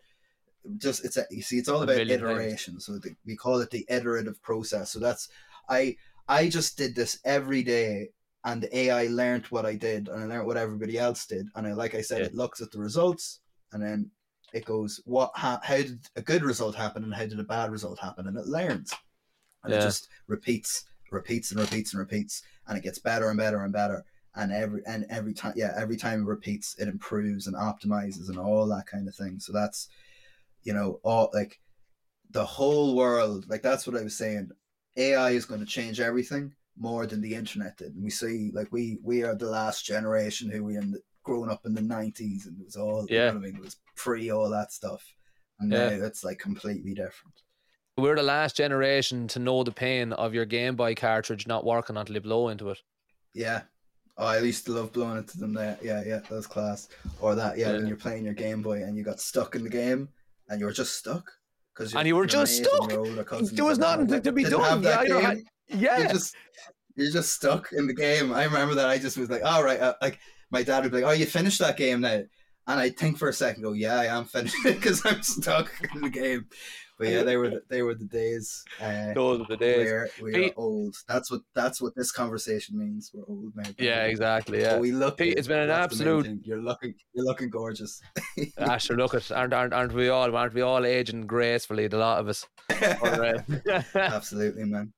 [0.78, 2.78] Just it's a, you see, it's all about iteration.
[2.80, 4.90] So the, we call it the iterative process.
[4.90, 5.28] So that's
[5.68, 5.96] I
[6.28, 8.10] I just did this every day
[8.44, 11.46] and the AI learned what I did and I learned what everybody else did.
[11.54, 12.26] And I, like I said, Yeah.
[12.26, 13.40] it looks at the results
[13.72, 14.10] and then
[14.52, 17.70] it goes, what, ha- how did a good result happen and how did a bad
[17.70, 18.26] result happen?
[18.26, 18.92] And it learns
[19.64, 23.62] and it just repeats, repeats and repeats and repeats and it gets better and better
[23.62, 24.04] and better.
[24.34, 28.38] And every, and every time, yeah, every time it repeats, it improves and optimizes and
[28.38, 29.38] all that kind of thing.
[29.38, 29.88] So that's,
[30.62, 31.60] you know, all like
[32.30, 34.50] the whole world, like that's what I was saying.
[34.96, 37.94] AI is going to change everything more than the internet did.
[37.94, 41.50] And we see, like, we we are the last generation who we in the, grown
[41.50, 43.26] up in the nineties, and it was all, you Yeah.
[43.26, 45.04] know what I mean, it was pre all that stuff,
[45.60, 45.90] and Yeah.
[45.90, 47.34] now it's like completely different.
[47.98, 51.96] We're the last generation to know the pain of your Game Boy cartridge not working
[51.96, 52.78] until you blow into it.
[53.34, 53.62] Yeah.
[54.16, 55.54] Oh, I used to love blowing it to them.
[55.54, 56.88] There, yeah, yeah, that was class.
[57.20, 59.70] Or that, yeah, when you're playing your Game Boy and you got stuck in the
[59.70, 60.08] game
[60.48, 61.30] and you were just stuck
[61.74, 62.88] because And you were just stuck.
[62.88, 64.82] There was nothing to, to be done.
[64.82, 65.98] Yeah, had- yeah.
[65.98, 66.34] you're just
[66.94, 68.32] you're just stuck in the game.
[68.32, 70.18] I remember that I just was like, all right, uh, like
[70.50, 72.22] my dad would be like, oh, you finished that game now,
[72.66, 76.02] and I think for a second, go, yeah, I am finished because I'm stuck in
[76.02, 76.46] the game.
[77.04, 78.62] But yeah, they were the, they were the days.
[78.80, 79.90] Uh, Those were the days.
[79.90, 80.94] where we Pete- are old.
[81.08, 83.10] That's what that's what this conversation means.
[83.12, 83.68] We're old now.
[83.78, 84.58] Yeah, exactly.
[84.58, 84.78] But Yeah.
[84.78, 85.18] we look.
[85.18, 85.38] Pete, it.
[85.38, 86.94] it's been an That's the main absolute- You're looking.
[87.14, 88.00] You're looking gorgeous.
[88.58, 91.86] Ah, sure, look at aren't, aren't aren't we all aren't we all aging gracefully?
[91.88, 92.46] The lot of us.
[93.94, 94.92] Absolutely, man.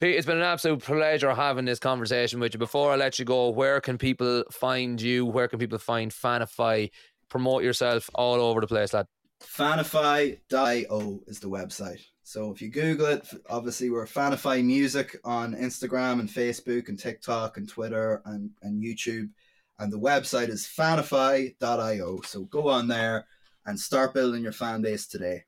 [0.00, 2.58] Pete, it's been an absolute pleasure having this conversation with you.
[2.58, 5.24] Before I let you go, where can people find you?
[5.24, 6.90] Where can people find Fanify?
[7.30, 9.06] Promote yourself all over the place, lad.
[9.42, 12.00] Fanify.io is the website.
[12.22, 17.56] So if you Google it, obviously we're Fanify Music on Instagram and Facebook and TikTok
[17.56, 19.30] and Twitter and, and YouTube.
[19.78, 22.20] And the website is fanify.io.
[22.22, 23.26] So go on there
[23.66, 25.44] and start building your fan base today.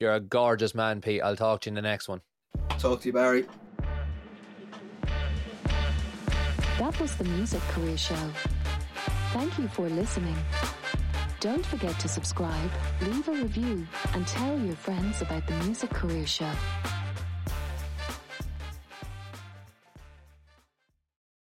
[0.00, 1.22] You're a gorgeous man, Pete.
[1.22, 2.20] I'll talk to you in the next one.
[2.78, 3.46] Talk to you, Barry.
[6.78, 8.16] That was the Music Career Show.
[9.32, 10.36] Thank you for listening.
[11.42, 12.70] Don't forget to subscribe,
[13.00, 13.84] leave a review,
[14.14, 16.52] and tell your friends about the Music Career Show.